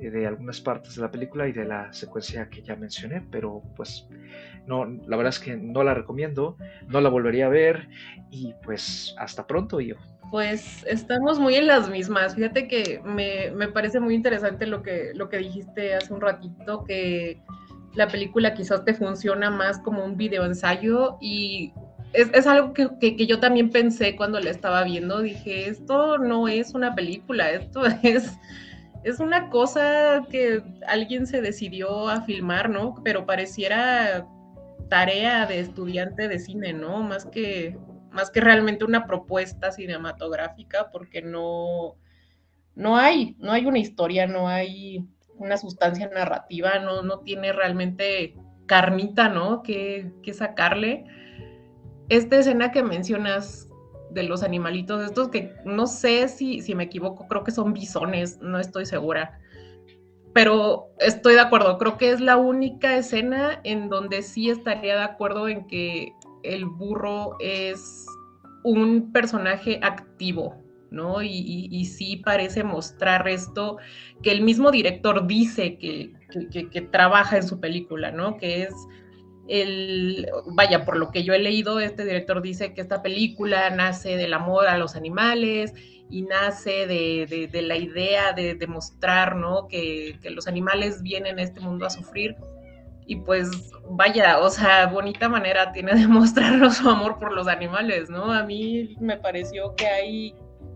eh, 0.00 0.10
de 0.10 0.26
algunas 0.26 0.60
partes 0.60 0.96
de 0.96 1.02
la 1.02 1.12
película 1.12 1.46
y 1.46 1.52
de 1.52 1.64
la 1.64 1.92
secuencia 1.92 2.48
que 2.48 2.60
ya 2.60 2.74
mencioné, 2.74 3.24
pero 3.30 3.62
pues 3.76 4.08
no, 4.66 4.84
la 4.84 5.16
verdad 5.16 5.28
es 5.28 5.38
que 5.38 5.56
no 5.56 5.84
la 5.84 5.94
recomiendo, 5.94 6.56
no 6.88 7.00
la 7.00 7.08
volvería 7.08 7.46
a 7.46 7.50
ver 7.50 7.88
y 8.32 8.52
pues 8.64 9.14
hasta 9.16 9.46
pronto 9.46 9.80
yo. 9.80 9.94
Pues 10.32 10.84
estamos 10.88 11.38
muy 11.38 11.54
en 11.54 11.68
las 11.68 11.88
mismas. 11.88 12.34
Fíjate 12.34 12.66
que 12.66 13.00
me, 13.04 13.52
me, 13.52 13.68
parece 13.68 14.00
muy 14.00 14.14
interesante 14.14 14.66
lo 14.66 14.82
que, 14.82 15.12
lo 15.14 15.28
que 15.28 15.38
dijiste 15.38 15.94
hace 15.94 16.12
un 16.12 16.20
ratito, 16.20 16.84
que 16.84 17.42
la 17.94 18.08
película 18.08 18.54
quizás 18.54 18.84
te 18.84 18.94
funciona 18.94 19.50
más 19.50 19.78
como 19.78 20.04
un 20.04 20.16
video 20.16 20.44
ensayo 20.44 21.16
y 21.20 21.72
es, 22.12 22.46
algo 22.46 22.72
que, 22.72 23.26
yo 23.26 23.38
también 23.38 23.70
pensé 23.70 24.16
cuando 24.16 24.40
la 24.40 24.50
estaba 24.50 24.82
viendo. 24.84 25.20
Dije, 25.20 25.68
esto 25.68 26.18
no 26.18 26.48
es 26.48 26.74
una 26.74 26.94
película, 26.94 27.50
esto 27.50 27.82
es, 28.02 28.32
es 29.04 29.20
una 29.20 29.48
cosa 29.48 30.26
que 30.30 30.62
alguien 30.86 31.26
se 31.26 31.40
decidió 31.40 32.08
a 32.08 32.22
filmar, 32.22 32.70
¿no? 32.70 32.94
Pero 33.04 33.26
pareciera 33.26 34.26
tarea 34.88 35.46
de 35.46 35.60
estudiante 35.60 36.26
de 36.28 36.38
cine, 36.38 36.72
¿no? 36.72 37.02
Más 37.02 37.26
que, 37.26 37.78
más 38.10 38.30
que 38.30 38.40
realmente 38.40 38.84
una 38.84 39.06
propuesta 39.06 39.70
cinematográfica, 39.70 40.90
porque 40.90 41.22
no, 41.22 41.96
no 42.74 42.96
hay, 42.96 43.36
no 43.38 43.52
hay 43.52 43.66
una 43.66 43.78
historia, 43.78 44.26
no 44.26 44.48
hay 44.48 45.06
una 45.40 45.56
sustancia 45.56 46.08
narrativa, 46.08 46.78
no, 46.78 47.02
no 47.02 47.20
tiene 47.20 47.52
realmente 47.52 48.36
carnita, 48.66 49.28
¿no? 49.28 49.62
Que, 49.62 50.12
sacarle. 50.32 51.04
Esta 52.08 52.38
escena 52.38 52.70
que 52.70 52.82
mencionas 52.82 53.68
de 54.12 54.22
los 54.22 54.42
animalitos, 54.42 55.04
estos 55.04 55.28
que 55.28 55.54
no 55.64 55.86
sé 55.86 56.28
si, 56.28 56.60
si 56.62 56.74
me 56.74 56.84
equivoco, 56.84 57.26
creo 57.26 57.42
que 57.42 57.50
son 57.50 57.72
bisones, 57.72 58.38
no 58.40 58.58
estoy 58.58 58.86
segura. 58.86 59.40
Pero 60.32 60.90
estoy 61.00 61.34
de 61.34 61.40
acuerdo, 61.40 61.78
creo 61.78 61.98
que 61.98 62.10
es 62.10 62.20
la 62.20 62.36
única 62.36 62.96
escena 62.96 63.60
en 63.64 63.88
donde 63.88 64.22
sí 64.22 64.50
estaría 64.50 64.94
de 64.96 65.02
acuerdo 65.02 65.48
en 65.48 65.66
que 65.66 66.12
el 66.44 66.64
burro 66.64 67.36
es 67.40 68.06
un 68.62 69.10
personaje 69.12 69.80
activo, 69.82 70.62
¿no? 70.90 71.22
Y, 71.22 71.84
sí 71.84 72.16
parece 72.16 72.64
mostrar 72.64 73.28
esto 73.28 73.78
que 74.22 74.32
el 74.32 74.42
mismo 74.42 74.70
director 74.70 75.26
dice 75.26 75.78
que, 75.78 76.12
trabaja 76.90 77.36
en 77.36 77.46
su 77.46 77.60
película, 77.60 78.10
¿no? 78.10 78.36
Que 78.36 78.62
es 78.64 78.74
el, 79.48 80.28
vaya, 80.52 80.84
por 80.84 80.96
lo 80.96 81.10
que 81.10 81.24
yo 81.24 81.34
he 81.34 81.38
leído, 81.38 81.80
este 81.80 82.04
director 82.04 82.42
dice 82.42 82.72
que 82.74 82.80
esta 82.80 83.02
película 83.02 83.70
nace 83.70 84.16
del 84.16 84.34
amor 84.34 84.68
a 84.68 84.78
los 84.78 84.94
animales 84.96 85.74
y 86.08 86.22
nace 86.22 86.86
de, 86.86 87.62
la 87.62 87.76
idea 87.76 88.32
de 88.32 88.54
demostrar, 88.54 89.36
¿no? 89.36 89.68
Que, 89.68 90.18
que 90.22 90.30
los 90.30 90.46
animales 90.46 91.02
vienen 91.02 91.38
a 91.38 91.42
este 91.42 91.60
mundo 91.60 91.86
a 91.86 91.90
sufrir 91.90 92.36
y 93.10 93.16
pues 93.16 93.50
vaya, 93.90 94.38
o 94.38 94.48
sea, 94.50 94.86
bonita 94.86 95.28
manera 95.28 95.72
tiene 95.72 95.96
de 95.96 96.06
mostrarnos 96.08 96.76
su 96.76 96.88
amor 96.88 97.18
por 97.18 97.32
los 97.32 97.48
animales, 97.48 98.08
¿no? 98.08 98.32
A 98.32 98.44
mí 98.44 98.94
me 99.00 99.16
pareció 99.16 99.74
que 99.74 99.88
hay 99.88 100.34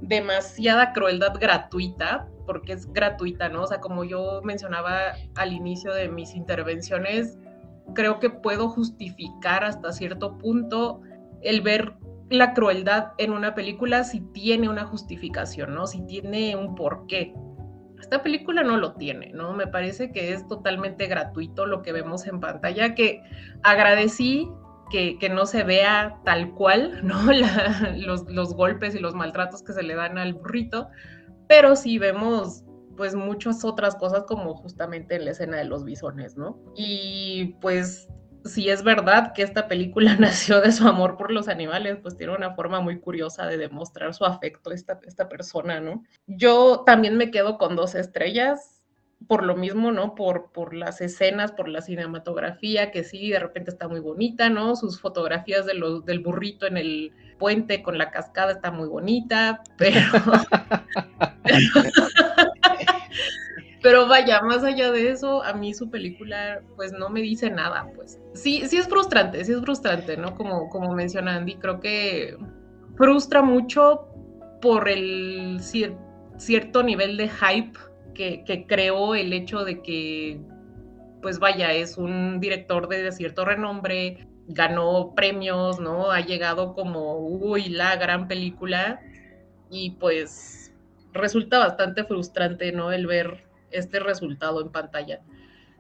demasiada 0.09 0.93
crueldad 0.93 1.35
gratuita 1.40 2.29
porque 2.47 2.75
es 2.75 2.93
gratuita, 2.93 3.49
¿no? 3.49 3.62
O 3.62 3.67
sea, 3.67 3.81
como 3.81 4.05
yo 4.05 4.40
mencionaba 4.45 5.14
al 5.35 5.53
inicio 5.53 5.93
de 5.93 6.09
mis 6.09 6.35
intervenciones, 6.35 7.38
creo 7.95 8.21
que 8.21 8.31
puedo 8.31 8.69
justificar 8.69 9.64
hasta 9.64 9.93
cierto 9.93 10.37
punto 10.38 11.01
el 11.43 11.61
ver 11.61 11.95
la 12.31 12.55
crueldad 12.55 13.12
en 13.19 13.33
una 13.33 13.55
película 13.55 14.05
si 14.05 14.21
tiene 14.21 14.69
una 14.69 14.85
justificación, 14.85 15.75
¿no? 15.75 15.87
Si 15.87 16.05
tiene 16.07 16.57
un 16.57 16.75
porqué. 16.75 17.35
Esta 18.01 18.23
película 18.23 18.62
no 18.62 18.77
lo 18.77 18.95
tiene, 18.95 19.31
¿no? 19.33 19.55
Me 19.55 19.67
parece 19.67 20.12
que 20.12 20.33
es 20.33 20.47
totalmente 20.47 21.07
gratuito 21.07 21.64
lo 21.64 21.83
que 21.83 21.93
vemos 21.93 22.27
en 22.27 22.40
pantalla, 22.40 22.95
que 22.95 23.23
agradecí 23.62 24.51
que, 24.90 25.18
no 25.29 25.47
se 25.47 25.64
vea 25.64 26.20
tal 26.25 26.53
cual, 26.55 27.01
¿no? 27.05 27.16
los, 27.97 28.29
los 28.29 28.55
golpes 28.55 28.94
y 28.94 28.99
los 28.99 29.14
maltratos 29.14 29.62
que 29.62 29.73
se 29.73 29.83
le 29.83 29.94
dan 29.94 30.18
al 30.18 30.35
burrito, 30.35 30.88
pero 31.49 31.77
sí 31.77 31.99
vemos 31.99 32.64
pues 32.97 33.14
muchas 33.14 33.64
otras 33.64 33.97
cosas 33.97 34.25
como 34.25 34.55
justamente 34.55 35.16
en 35.16 35.25
la 35.25 35.33
escena 35.33 35.57
de 35.57 35.64
los 35.64 35.85
bisones, 35.85 36.37
¿no? 36.37 36.59
Y 36.77 37.57
pues 37.61 38.09
si 38.44 38.68
es 38.68 38.83
verdad 38.83 39.33
que 39.33 39.42
esta 39.42 39.68
película 39.68 40.16
nació 40.18 40.61
de 40.61 40.73
su 40.73 40.87
amor 40.87 41.16
por 41.16 41.31
los 41.31 41.49
animales, 41.49 41.99
pues 42.03 42.16
tiene 42.16 42.35
una 42.35 42.55
forma 42.55 42.81
muy 42.81 43.01
curiosa 43.01 43.47
de 43.47 43.57
demostrar 43.57 44.14
su 44.14 44.25
afecto 44.25 44.73
esta, 44.73 45.01
esta 45.05 45.29
persona, 45.29 45.81
¿no? 45.81 46.03
Yo 46.27 46.83
también 46.85 47.16
me 47.16 47.31
quedo 47.31 47.59
con 47.59 47.77
dos 47.77 47.94
estrellas, 47.94 48.83
por 49.26 49.44
lo 49.44 49.56
mismo, 49.56 49.92
¿no? 49.92 50.14
Por, 50.14 50.50
por 50.52 50.74
las 50.74 51.00
escenas, 51.00 51.52
por 51.52 51.68
la 51.68 51.80
cinematografía, 51.80 52.90
que 52.90 53.04
sí, 53.04 53.30
de 53.30 53.38
repente 53.38 53.70
está 53.70 53.88
muy 53.88 54.00
bonita, 54.00 54.50
¿no? 54.50 54.76
Sus 54.76 55.00
fotografías 55.00 55.66
de 55.66 55.74
los, 55.74 56.04
del 56.04 56.20
burrito 56.20 56.66
en 56.66 56.76
el 56.76 57.12
puente 57.38 57.82
con 57.82 57.98
la 57.98 58.10
cascada 58.10 58.52
está 58.52 58.70
muy 58.70 58.88
bonita, 58.88 59.62
pero... 59.78 60.00
Pero 63.82 64.08
vaya, 64.08 64.40
más 64.40 64.64
allá 64.64 64.90
de 64.92 65.10
eso, 65.10 65.44
a 65.44 65.52
mí 65.52 65.74
su 65.74 65.90
película 65.90 66.62
pues 66.74 66.92
no 66.94 67.10
me 67.10 67.20
dice 67.20 67.50
nada, 67.50 67.87
pues. 67.94 68.18
Sí, 68.32 68.66
sí 68.66 68.78
es 68.78 68.88
frustrante, 68.88 69.44
sí 69.44 69.52
es 69.52 69.60
frustrante, 69.60 70.16
¿no? 70.16 70.34
Como, 70.37 70.70
como 70.70 70.94
menciona 70.94 71.37
Andy, 71.37 71.56
creo 71.56 71.80
que 71.80 72.34
frustra 72.96 73.42
mucho 73.42 74.08
por 74.62 74.88
el 74.88 75.60
cierto 76.38 76.82
nivel 76.82 77.18
de 77.18 77.28
hype 77.28 77.78
que, 78.14 78.44
que 78.44 78.66
creó 78.66 79.14
el 79.14 79.33
hecho 79.33 79.64
de 79.64 79.83
que, 79.83 80.40
pues 81.22 81.38
vaya, 81.38 81.72
es 81.72 81.98
un 81.98 82.40
director 82.40 82.88
de 82.88 83.12
cierto 83.12 83.44
renombre, 83.44 84.27
ganó 84.46 85.14
premios, 85.14 85.81
¿no? 85.81 86.11
Ha 86.11 86.20
llegado 86.20 86.74
como, 86.74 87.18
uy, 87.18 87.68
la 87.68 87.96
gran 87.96 88.29
película 88.29 89.00
y 89.70 89.92
pues 89.92 90.72
resulta 91.12 91.59
bastante 91.59 92.05
frustrante, 92.05 92.72
¿no? 92.72 92.92
El 92.92 93.07
ver 93.07 93.44
este 93.70 94.00
resultado 94.00 94.61
en 94.61 94.70
pantalla. 94.70 95.20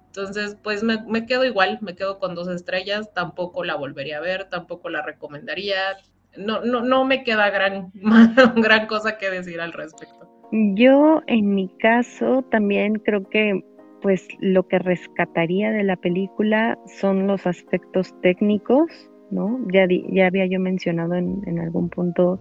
Entonces, 0.06 0.56
pues 0.62 0.82
me, 0.84 1.26
quedo 1.26 1.44
igual, 1.44 1.78
me 1.82 1.96
quedo 1.96 2.18
con 2.18 2.34
dos 2.34 2.48
estrellas, 2.48 3.12
tampoco 3.14 3.64
la 3.64 3.74
volvería 3.74 4.18
a 4.18 4.20
ver, 4.20 4.48
tampoco 4.48 4.88
la 4.88 5.02
recomendaría. 5.02 5.96
No, 6.36 6.60
no, 6.60 6.82
no 6.82 7.04
me 7.04 7.24
queda 7.24 7.50
gran, 7.50 7.90
gran 8.56 8.86
cosa 8.86 9.18
que 9.18 9.30
decir 9.30 9.60
al 9.60 9.72
respecto. 9.72 10.30
Yo, 10.74 11.20
en 11.26 11.52
mi 11.52 11.68
caso, 11.80 12.42
también 12.42 13.00
creo 13.00 13.28
que 13.28 13.64
pues 14.02 14.28
lo 14.38 14.68
que 14.68 14.78
rescataría 14.78 15.72
de 15.72 15.82
la 15.82 15.96
película 15.96 16.78
son 16.86 17.26
los 17.26 17.44
aspectos 17.44 18.14
técnicos, 18.20 19.10
¿no? 19.32 19.58
Ya, 19.72 19.88
ya 19.88 20.26
había 20.26 20.46
yo 20.46 20.60
mencionado 20.60 21.14
en, 21.14 21.42
en 21.46 21.58
algún 21.58 21.88
punto 21.88 22.38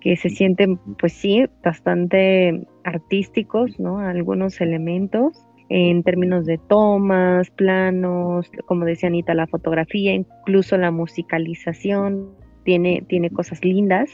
que 0.00 0.16
se 0.16 0.28
sienten, 0.28 0.78
pues 0.98 1.12
sí, 1.12 1.44
bastante 1.62 2.66
artísticos, 2.82 3.78
¿no? 3.78 4.00
Algunos 4.00 4.60
elementos 4.60 5.46
en 5.68 6.02
términos 6.02 6.46
de 6.46 6.58
tomas, 6.58 7.50
planos, 7.50 8.50
como 8.66 8.86
decía 8.86 9.08
Anita, 9.08 9.34
la 9.34 9.46
fotografía, 9.46 10.12
incluso 10.12 10.76
la 10.78 10.90
musicalización, 10.90 12.28
tiene, 12.64 13.04
tiene 13.06 13.30
cosas 13.30 13.64
lindas, 13.64 14.10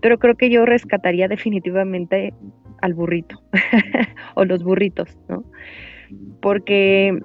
pero 0.00 0.18
creo 0.18 0.36
que 0.36 0.50
yo 0.50 0.66
rescataría 0.66 1.28
definitivamente 1.28 2.34
al 2.82 2.94
burrito 2.94 3.40
o 4.34 4.44
los 4.44 4.62
burritos, 4.62 5.16
¿no? 5.28 5.44
Porque 6.40 7.18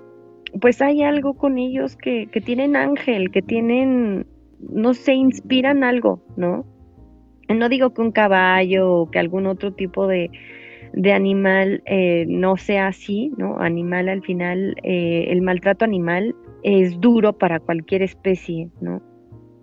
pues 0.59 0.81
hay 0.81 1.03
algo 1.03 1.35
con 1.35 1.57
ellos 1.57 1.95
que, 1.95 2.27
que 2.27 2.41
tienen 2.41 2.75
ángel, 2.75 3.31
que 3.31 3.41
tienen, 3.41 4.25
no 4.59 4.93
sé, 4.93 5.13
inspiran 5.13 5.83
algo, 5.83 6.21
¿no? 6.35 6.65
No 7.47 7.69
digo 7.69 7.93
que 7.93 8.01
un 8.01 8.11
caballo 8.11 8.91
o 8.91 9.11
que 9.11 9.19
algún 9.19 9.45
otro 9.45 9.73
tipo 9.73 10.07
de, 10.07 10.29
animal 11.13 11.81
eh, 11.85 12.25
no 12.27 12.57
sea 12.57 12.87
así, 12.87 13.31
¿no? 13.37 13.59
Animal 13.59 14.09
al 14.09 14.21
final, 14.21 14.75
eh, 14.83 15.25
el 15.29 15.41
maltrato 15.41 15.85
animal 15.85 16.35
es 16.63 16.99
duro 16.99 17.33
para 17.33 17.59
cualquier 17.59 18.01
especie, 18.01 18.69
¿no? 18.81 19.01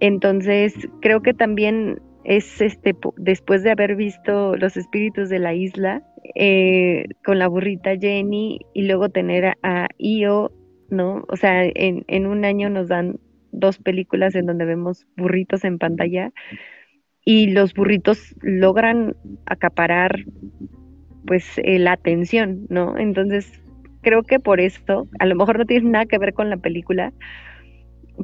Entonces, 0.00 0.74
creo 1.00 1.22
que 1.22 1.34
también 1.34 2.00
es 2.28 2.60
este, 2.60 2.94
después 3.16 3.62
de 3.62 3.70
haber 3.70 3.96
visto 3.96 4.54
los 4.54 4.76
espíritus 4.76 5.30
de 5.30 5.38
la 5.38 5.54
isla, 5.54 6.02
eh, 6.34 7.06
con 7.24 7.38
la 7.38 7.48
burrita 7.48 7.96
Jenny 7.96 8.60
y 8.74 8.82
luego 8.82 9.08
tener 9.08 9.56
a, 9.62 9.88
Io, 9.96 10.52
¿no? 10.90 11.24
O 11.28 11.36
sea, 11.36 11.64
en, 11.64 12.04
en 12.06 12.26
un 12.26 12.44
año 12.44 12.68
nos 12.68 12.88
dan 12.88 13.18
dos 13.50 13.78
películas 13.78 14.34
en 14.34 14.44
donde 14.44 14.66
vemos 14.66 15.06
burritos 15.16 15.64
en 15.64 15.78
pantalla 15.78 16.30
y 17.24 17.46
los 17.46 17.72
burritos 17.72 18.34
logran 18.42 19.16
acaparar 19.46 20.26
pues 21.26 21.46
eh, 21.64 21.78
la 21.78 21.92
atención, 21.92 22.66
¿no? 22.68 22.98
Entonces, 22.98 23.50
creo 24.02 24.22
que 24.22 24.38
por 24.38 24.60
esto, 24.60 25.08
a 25.18 25.24
lo 25.24 25.34
mejor 25.34 25.56
no 25.58 25.64
tiene 25.64 25.88
nada 25.88 26.04
que 26.04 26.18
ver 26.18 26.34
con 26.34 26.50
la 26.50 26.58
película, 26.58 27.10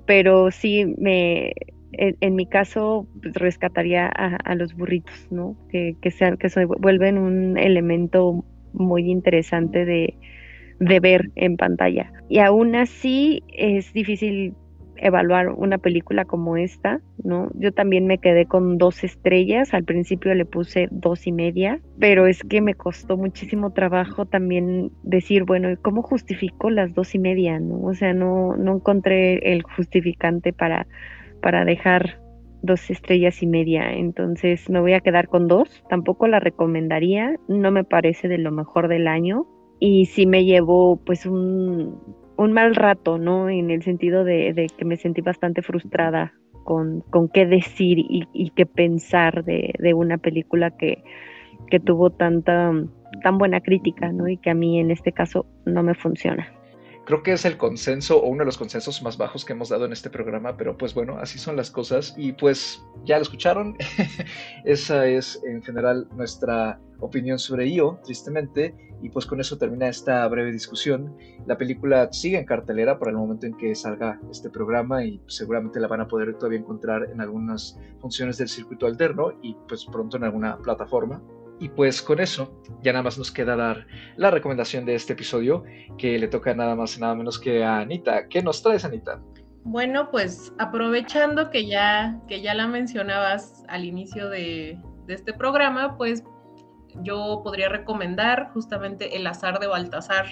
pero 0.05 0.51
sí 0.51 0.95
me, 0.99 1.55
en, 1.99 2.35
mi 2.35 2.47
caso, 2.47 3.07
rescataría 3.21 4.07
a, 4.07 4.55
los 4.55 4.75
burritos, 4.75 5.29
¿no? 5.31 5.57
Que, 5.71 5.97
sean, 6.11 6.37
que 6.37 6.49
se 6.49 6.65
vuelven 6.65 7.19
un 7.19 7.59
elemento 7.59 8.45
muy 8.73 9.11
interesante 9.11 9.85
de, 9.85 10.15
de 10.81 11.01
ver 11.01 11.31
en 11.37 11.57
pantalla. 11.57 12.13
Y 12.29 12.39
aún 12.39 12.75
así 12.75 13.43
es 13.49 13.93
difícil 13.93 14.55
evaluar 14.97 15.51
una 15.51 15.79
película 15.79 16.25
como 16.25 16.57
esta, 16.57 17.01
¿no? 17.23 17.51
Yo 17.55 17.73
también 17.73 18.07
me 18.07 18.19
quedé 18.19 18.47
con 18.47 18.79
dos 18.79 19.05
estrellas, 19.05 19.75
al 19.75 19.85
principio 19.85 20.35
le 20.35 20.45
puse 20.45 20.89
dos 20.91 21.27
y 21.27 21.33
media, 21.33 21.81
pero 21.99 22.27
es 22.27 22.43
que 22.43 22.61
me 22.61 22.75
costó 22.75 23.17
muchísimo 23.17 23.73
trabajo 23.73 24.27
también 24.27 24.93
decir, 25.03 25.45
bueno, 25.45 25.69
¿cómo 25.83 26.03
justifico 26.03 26.71
las 26.71 26.95
dos 26.95 27.15
y 27.15 27.19
media, 27.19 27.59
no? 27.59 27.83
O 27.83 27.95
sea, 27.95 28.15
no, 28.15 28.57
no 28.57 28.77
encontré 28.77 29.53
el 29.53 29.63
justificante 29.63 30.53
para, 30.53 30.87
para 31.45 31.67
dejar 31.67 32.23
dos 32.63 32.89
estrellas 32.89 33.43
y 33.43 33.47
media, 33.47 33.93
entonces 33.93 34.71
me 34.71 34.81
voy 34.81 34.95
a 34.95 35.01
quedar 35.01 35.29
con 35.29 35.47
dos, 35.47 35.85
tampoco 35.91 36.27
la 36.27 36.41
recomendaría, 36.41 37.37
no 37.49 37.71
me 37.71 37.85
parece 37.85 38.29
de 38.29 38.39
lo 38.39 38.51
mejor 38.51 38.89
del 38.89 39.07
año, 39.07 39.47
y 39.79 40.07
sí 40.07 40.25
me 40.25 40.47
llevo 40.47 40.97
pues 41.05 41.27
un, 41.27 42.01
mal 42.39 42.75
rato, 42.75 43.19
¿no? 43.19 43.51
En 43.51 43.71
el 43.71 43.83
sentido 43.83 44.25
de, 44.25 44.69
que 44.75 44.87
me 44.87 44.97
sentí 44.97 45.21
bastante 45.21 45.61
frustrada 45.61 46.33
con, 46.65 47.03
con 47.11 47.29
qué 47.29 47.45
decir 47.45 47.99
y, 47.99 48.51
qué 48.57 48.65
pensar 48.65 49.45
de, 49.45 49.75
de 49.79 49.93
una 49.93 50.17
película 50.17 50.71
que, 50.71 51.05
que, 51.69 51.79
tuvo 51.79 52.09
tanta 52.09 52.73
tan 53.23 53.37
buena 53.37 53.61
crítica, 53.61 54.11
¿no? 54.13 54.29
Y 54.29 54.39
que 54.39 54.49
a 54.49 54.55
mí 54.55 54.81
en 54.81 54.91
este 54.91 55.13
caso 55.13 55.45
no 55.67 55.83
me 55.83 55.93
funciona. 55.93 56.49
Creo 57.05 57.23
que 57.23 57.33
es 57.33 57.45
el 57.45 57.59
consenso 57.59 58.23
o 58.23 58.29
uno 58.29 58.41
de 58.41 58.47
los 58.47 58.57
consensos 58.57 59.03
más 59.03 59.19
bajos 59.19 59.45
que 59.45 59.53
hemos 59.53 59.69
dado 59.69 59.85
en 59.85 59.93
este 59.93 60.09
programa, 60.09 60.57
pero 60.57 60.79
pues 60.79 60.95
bueno, 60.95 61.19
así 61.19 61.39
son 61.39 61.55
las 61.55 61.71
cosas 61.71 62.15
y 62.17 62.33
pues 62.33 62.83
ya 63.05 63.17
lo 63.17 63.23
escucharon. 63.23 63.77
Esa 64.65 65.07
es 65.07 65.43
en 65.45 65.63
general 65.63 66.09
nuestra 66.17 66.81
opinión 67.01 67.39
sobre 67.39 67.67
IO, 67.69 68.01
tristemente, 68.05 68.75
y 69.03 69.11
pues 69.11 69.27
con 69.27 69.39
eso 69.39 69.59
termina 69.59 69.87
esta 69.89 70.27
breve 70.29 70.51
discusión. 70.51 71.15
La 71.47 71.59
película 71.59 72.11
sigue 72.11 72.39
en 72.39 72.47
cartelera 72.47 72.99
para 72.99 73.11
el 73.11 73.19
momento 73.19 73.45
en 73.45 73.55
que 73.59 73.75
salga 73.75 74.19
este 74.31 74.49
programa 74.49 75.05
y 75.05 75.21
seguramente 75.27 75.81
la 75.81 75.89
van 75.89 76.01
a 76.01 76.09
poder 76.09 76.35
todavía 76.39 76.61
encontrar 76.61 77.11
en 77.13 77.21
algunas 77.21 77.79
funciones 78.01 78.39
del 78.39 78.49
circuito 78.49 78.87
alterno 78.87 79.33
y 79.43 79.55
pues 79.69 79.85
pronto 79.85 80.17
en 80.17 80.25
alguna 80.25 80.57
plataforma. 80.57 81.23
Y 81.61 81.69
pues 81.69 82.03
con 82.03 82.21
eso 82.21 82.61
ya 82.83 82.93
nada 82.93 83.05
más 83.05 83.17
nos 83.17 83.31
queda 83.31 83.57
dar 83.57 83.87
la 84.17 84.31
recomendación 84.31 84.85
de 84.85 84.95
este 84.97 85.13
episodio 85.13 85.65
que 85.99 86.19
le 86.19 86.29
toca 86.29 86.55
nada 86.55 86.75
más 86.75 86.97
y 86.97 87.01
nada 87.01 87.15
menos 87.15 87.39
que 87.39 87.63
a 87.63 87.79
Anita. 87.79 88.29
¿Qué 88.29 88.43
nos 88.43 88.63
traes, 88.63 88.85
Anita? 88.85 89.21
Bueno, 89.65 90.11
pues 90.11 90.53
aprovechando 90.59 91.51
que 91.51 91.67
ya, 91.67 92.21
que 92.29 92.43
ya 92.43 92.53
la 92.53 92.67
mencionabas 92.67 93.65
al 93.69 93.87
inicio 93.87 94.29
de, 94.29 94.79
este 95.09 95.33
programa, 95.33 95.97
pues 95.97 96.23
yo 97.03 97.41
podría 97.43 97.69
recomendar 97.69 98.51
justamente 98.53 99.17
El 99.17 99.27
azar 99.27 99.59
de 99.61 99.67
Baltasar, 99.67 100.27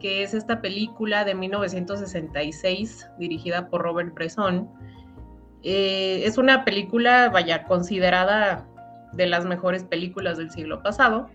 que 0.00 0.22
es 0.22 0.32
esta 0.32 0.60
película 0.62 1.24
de 1.24 1.34
1966 1.34 3.08
dirigida 3.18 3.68
por 3.68 3.82
Robert 3.82 4.14
Bresson. 4.14 4.70
Eh, 5.62 6.22
es 6.24 6.38
una 6.38 6.64
película, 6.64 7.28
vaya, 7.30 7.64
considerada 7.64 8.66
de 9.16 9.26
las 9.26 9.44
mejores 9.44 9.84
películas 9.84 10.38
del 10.38 10.50
siglo 10.50 10.82
pasado. 10.82 11.30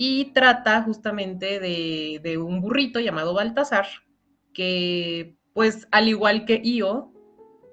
y 0.00 0.26
trata 0.32 0.82
justamente 0.82 1.58
de, 1.58 2.38
un 2.38 2.60
burrito 2.60 3.00
llamado 3.00 3.34
Baltasar, 3.34 3.86
que 4.54 5.36
pues 5.54 5.88
al 5.90 6.08
igual 6.08 6.44
que 6.44 6.60
Io, 6.62 7.12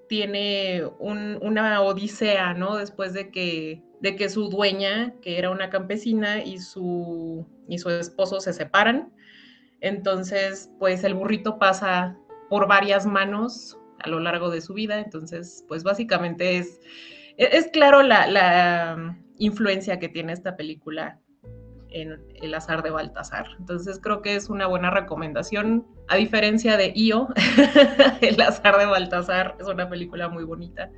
tiene 0.10 0.84
una 1.00 1.82
odisea, 1.82 2.54
¿no? 2.54 2.78
Después 2.78 3.14
de 3.14 3.30
que, 3.30 3.84
de 4.02 4.16
que 4.16 4.30
su 4.30 4.50
dueña, 4.50 5.14
que 5.22 5.38
era 5.38 5.52
una 5.52 5.70
campesina, 5.70 6.44
y 6.44 6.60
su, 6.60 7.46
y 7.68 7.78
su 7.78 7.90
esposo 7.90 8.40
se 8.40 8.54
separan. 8.54 9.14
Entonces, 9.82 10.72
pues 10.80 11.04
el 11.04 11.14
burrito 11.14 11.60
pasa 11.60 12.18
por 12.50 12.68
varias 12.68 13.06
manos 13.06 13.78
a 14.00 14.10
lo 14.10 14.20
largo 14.20 14.50
de 14.50 14.62
su 14.62 14.74
vida. 14.74 15.00
Entonces, 15.00 15.64
pues 15.68 15.84
básicamente 15.84 16.58
es, 16.58 16.80
es, 17.38 17.68
claro 17.68 18.04
la, 18.04 18.28
la, 18.28 19.18
influencia 19.38 20.00
que 20.00 20.08
tiene 20.08 20.32
esta 20.32 20.56
película 20.56 21.20
en 21.90 22.18
El 22.42 22.54
azar 22.54 22.84
de 22.84 22.90
Baltasar. 22.90 23.48
Entonces 23.60 24.00
creo 24.02 24.22
que 24.22 24.36
es 24.36 24.50
una 24.50 24.68
buena 24.68 24.92
recomendación. 24.92 25.86
A 26.08 26.16
diferencia 26.16 26.78
de 26.78 26.94
Io, 26.96 27.28
El 28.22 28.40
azar 28.40 28.78
de 28.78 28.86
Baltasar 28.86 29.56
es 29.60 29.68
una 29.68 29.90
película 29.90 30.30
muy 30.30 30.44
bonita 30.44 30.90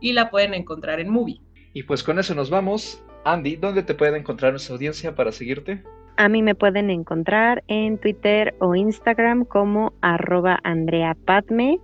y 0.00 0.12
la 0.12 0.30
pueden 0.30 0.54
encontrar 0.54 1.00
en 1.00 1.10
Movie. 1.10 1.40
Y 1.74 1.82
pues 1.84 2.02
con 2.02 2.18
eso 2.18 2.34
nos 2.34 2.50
vamos. 2.50 3.02
Andy, 3.24 3.56
¿dónde 3.56 3.82
te 3.82 3.94
puede 3.94 4.18
encontrar 4.18 4.52
nuestra 4.52 4.74
audiencia 4.74 5.14
para 5.14 5.32
seguirte? 5.32 5.82
A 6.16 6.28
mí 6.28 6.42
me 6.42 6.54
pueden 6.54 6.90
encontrar 6.90 7.64
en 7.68 7.98
Twitter 7.98 8.54
o 8.58 8.74
Instagram 8.74 9.44
como 9.44 9.94
arroba 10.02 10.60
Andrea 10.64 11.16
Padme. 11.24 11.78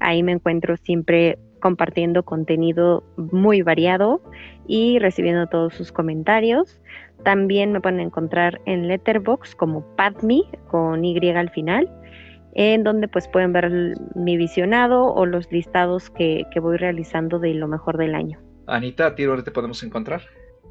Ahí 0.00 0.22
me 0.22 0.32
encuentro 0.32 0.76
siempre 0.76 1.38
compartiendo 1.60 2.24
contenido 2.24 3.02
muy 3.16 3.62
variado 3.62 4.20
y 4.66 4.98
recibiendo 4.98 5.46
todos 5.46 5.74
sus 5.74 5.92
comentarios. 5.92 6.80
También 7.24 7.72
me 7.72 7.80
pueden 7.80 8.00
encontrar 8.00 8.60
en 8.66 8.88
Letterbox 8.88 9.54
como 9.54 9.82
Padme 9.96 10.42
con 10.68 11.04
Y 11.04 11.18
al 11.30 11.50
final, 11.50 11.90
en 12.54 12.84
donde 12.84 13.08
pues 13.08 13.28
pueden 13.28 13.52
ver 13.52 13.70
mi 14.14 14.36
visionado 14.36 15.12
o 15.12 15.26
los 15.26 15.50
listados 15.50 16.10
que, 16.10 16.46
voy 16.60 16.76
realizando 16.76 17.38
de 17.38 17.54
lo 17.54 17.68
mejor 17.68 17.96
del 17.98 18.14
año. 18.14 18.40
Anita, 18.66 19.08
¿a 19.08 19.14
ti 19.14 19.24
dónde 19.24 19.42
te 19.42 19.50
podemos 19.50 19.82
encontrar? 19.82 20.22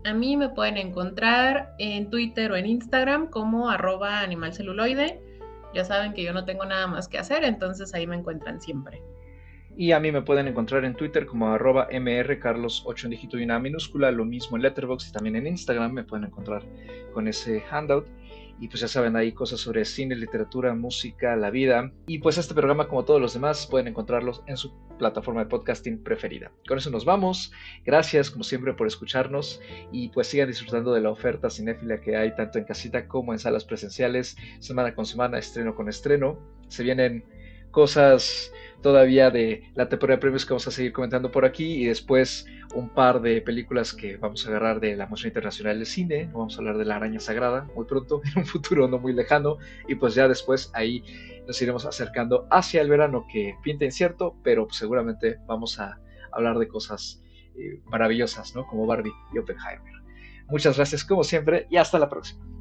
A 0.04 0.14
mí 0.14 0.38
me 0.38 0.50
pueden 0.50 0.78
encontrar 0.78 1.74
en 1.80 2.10
Twitter 2.10 2.52
o 2.52 2.56
en 2.56 2.68
Instagram 2.68 3.28
como 3.30 3.70
arroba 3.70 4.20
animalceluloide. 4.22 5.20
Ya 5.74 5.84
saben 5.84 6.14
que 6.14 6.24
yo 6.24 6.32
no 6.32 6.46
tengo 6.46 6.66
nada 6.66 6.88
más 6.88 7.08
que 7.08 7.18
hacer, 7.18 7.44
entonces 7.44 7.94
ahí 7.94 8.06
me 8.06 8.16
encuentran 8.16 8.62
siempre. 8.62 9.02
Y 9.78 9.92
a 9.92 10.00
mí 10.00 10.12
me 10.12 10.22
pueden 10.22 10.48
encontrar 10.48 10.86
en 10.86 10.96
Twitter 10.96 11.26
como 11.26 11.50
arroba 11.50 11.90
mrcarlos8 11.90 13.04
en 13.06 13.10
dígito 13.10 13.38
y 13.38 13.44
una 13.44 13.60
minúscula, 13.60 14.10
lo 14.12 14.24
mismo 14.24 14.56
en 14.56 14.64
Letterboxd 14.64 15.10
y 15.10 15.12
también 15.12 15.36
en 15.36 15.48
Instagram 15.48 15.92
me 15.92 16.04
pueden 16.04 16.26
encontrar 16.26 16.64
con 17.14 17.28
ese 17.28 17.62
handout. 17.70 18.08
Y 18.58 18.70
pues 18.70 18.80
ya 18.80 18.88
saben, 18.88 19.18
ahí 19.18 19.34
cosas 19.34 19.60
sobre 19.60 19.84
cine, 19.84 20.16
literatura, 20.16 20.74
música, 20.74 21.36
la 21.36 21.50
vida. 21.50 21.92
Y 22.08 22.20
pues 22.20 22.38
este 22.38 22.54
programa, 22.54 22.88
como 22.88 23.04
todos 23.04 23.20
los 23.20 23.34
demás, 23.34 23.68
pueden 23.68 23.90
encontrarlos 23.90 24.44
en 24.48 24.56
su 24.56 24.74
plataforma 24.98 25.44
de 25.44 25.50
podcasting 25.50 26.02
preferida. 26.02 26.54
Con 26.66 26.78
eso 26.78 26.90
nos 26.90 27.04
vamos. 27.04 27.52
Gracias, 27.84 28.32
como 28.32 28.46
siempre, 28.46 28.74
por 28.74 28.88
escucharnos. 28.88 29.60
Y 29.92 30.08
pues 30.08 30.28
sigan 30.28 30.48
disfrutando 30.48 30.94
de 30.94 31.02
la 31.02 31.10
oferta 31.10 31.50
cinéfila 31.50 32.00
que 32.00 32.16
hay 32.16 32.34
tanto 32.34 32.58
en 32.58 32.64
casita 32.64 33.10
como 33.10 33.34
en 33.34 33.40
salas 33.40 33.66
presenciales, 33.66 34.38
semana 34.60 34.96
con 34.96 35.06
semana, 35.06 35.38
estreno 35.38 35.76
con 35.76 35.90
estreno. 35.90 36.40
Se 36.70 36.82
vienen 36.84 37.26
cosas 37.72 38.54
todavía 38.86 39.32
de 39.32 39.64
la 39.74 39.90
temporada 39.90 40.18
de 40.18 40.22
premios 40.22 40.46
que 40.46 40.54
vamos 40.54 40.68
a 40.68 40.70
seguir 40.70 40.94
comentando 40.94 41.32
por 41.32 41.44
aquí 41.44 41.82
y 41.82 41.86
después 41.88 42.46
un 42.76 42.90
par 42.90 43.20
de 43.20 43.42
películas 43.42 43.96
que 43.96 44.16
vamos 44.18 44.46
a 44.46 44.50
agarrar 44.50 44.80
de 44.80 44.96
la 44.96 45.08
Muestra 45.08 45.28
Internacional 45.28 45.80
de 45.80 45.86
Cine, 45.86 46.30
vamos 46.32 46.54
a 46.54 46.60
hablar 46.60 46.78
de 46.78 46.86
La 46.86 46.98
Araña 46.98 47.20
Sagrada 47.20 47.68
muy 47.76 47.86
pronto, 47.86 48.22
en 48.36 48.42
un 48.42 48.46
futuro 48.46 48.88
no 48.88 49.00
muy 49.00 49.12
lejano 49.12 49.58
y 49.88 49.96
pues 49.96 50.14
ya 50.14 50.28
después 50.28 50.70
ahí 50.76 51.04
nos 51.48 51.60
iremos 51.64 51.84
acercando 51.88 52.48
hacia 52.52 52.80
el 52.80 52.90
verano 52.90 53.26
que 53.28 53.56
pinta 53.64 53.86
incierto, 53.86 54.36
pero 54.44 54.68
seguramente 54.70 55.40
vamos 55.48 55.80
a 55.80 56.00
hablar 56.32 56.60
de 56.60 56.68
cosas 56.68 57.24
eh, 57.58 57.82
maravillosas, 57.86 58.54
¿no? 58.54 58.68
Como 58.68 58.86
Barbie 58.86 59.14
y 59.34 59.40
Oppenheimer. 59.40 59.94
Muchas 60.48 60.76
gracias 60.76 61.04
como 61.04 61.24
siempre 61.24 61.66
y 61.72 61.78
hasta 61.78 61.98
la 61.98 62.08
próxima. 62.08 62.55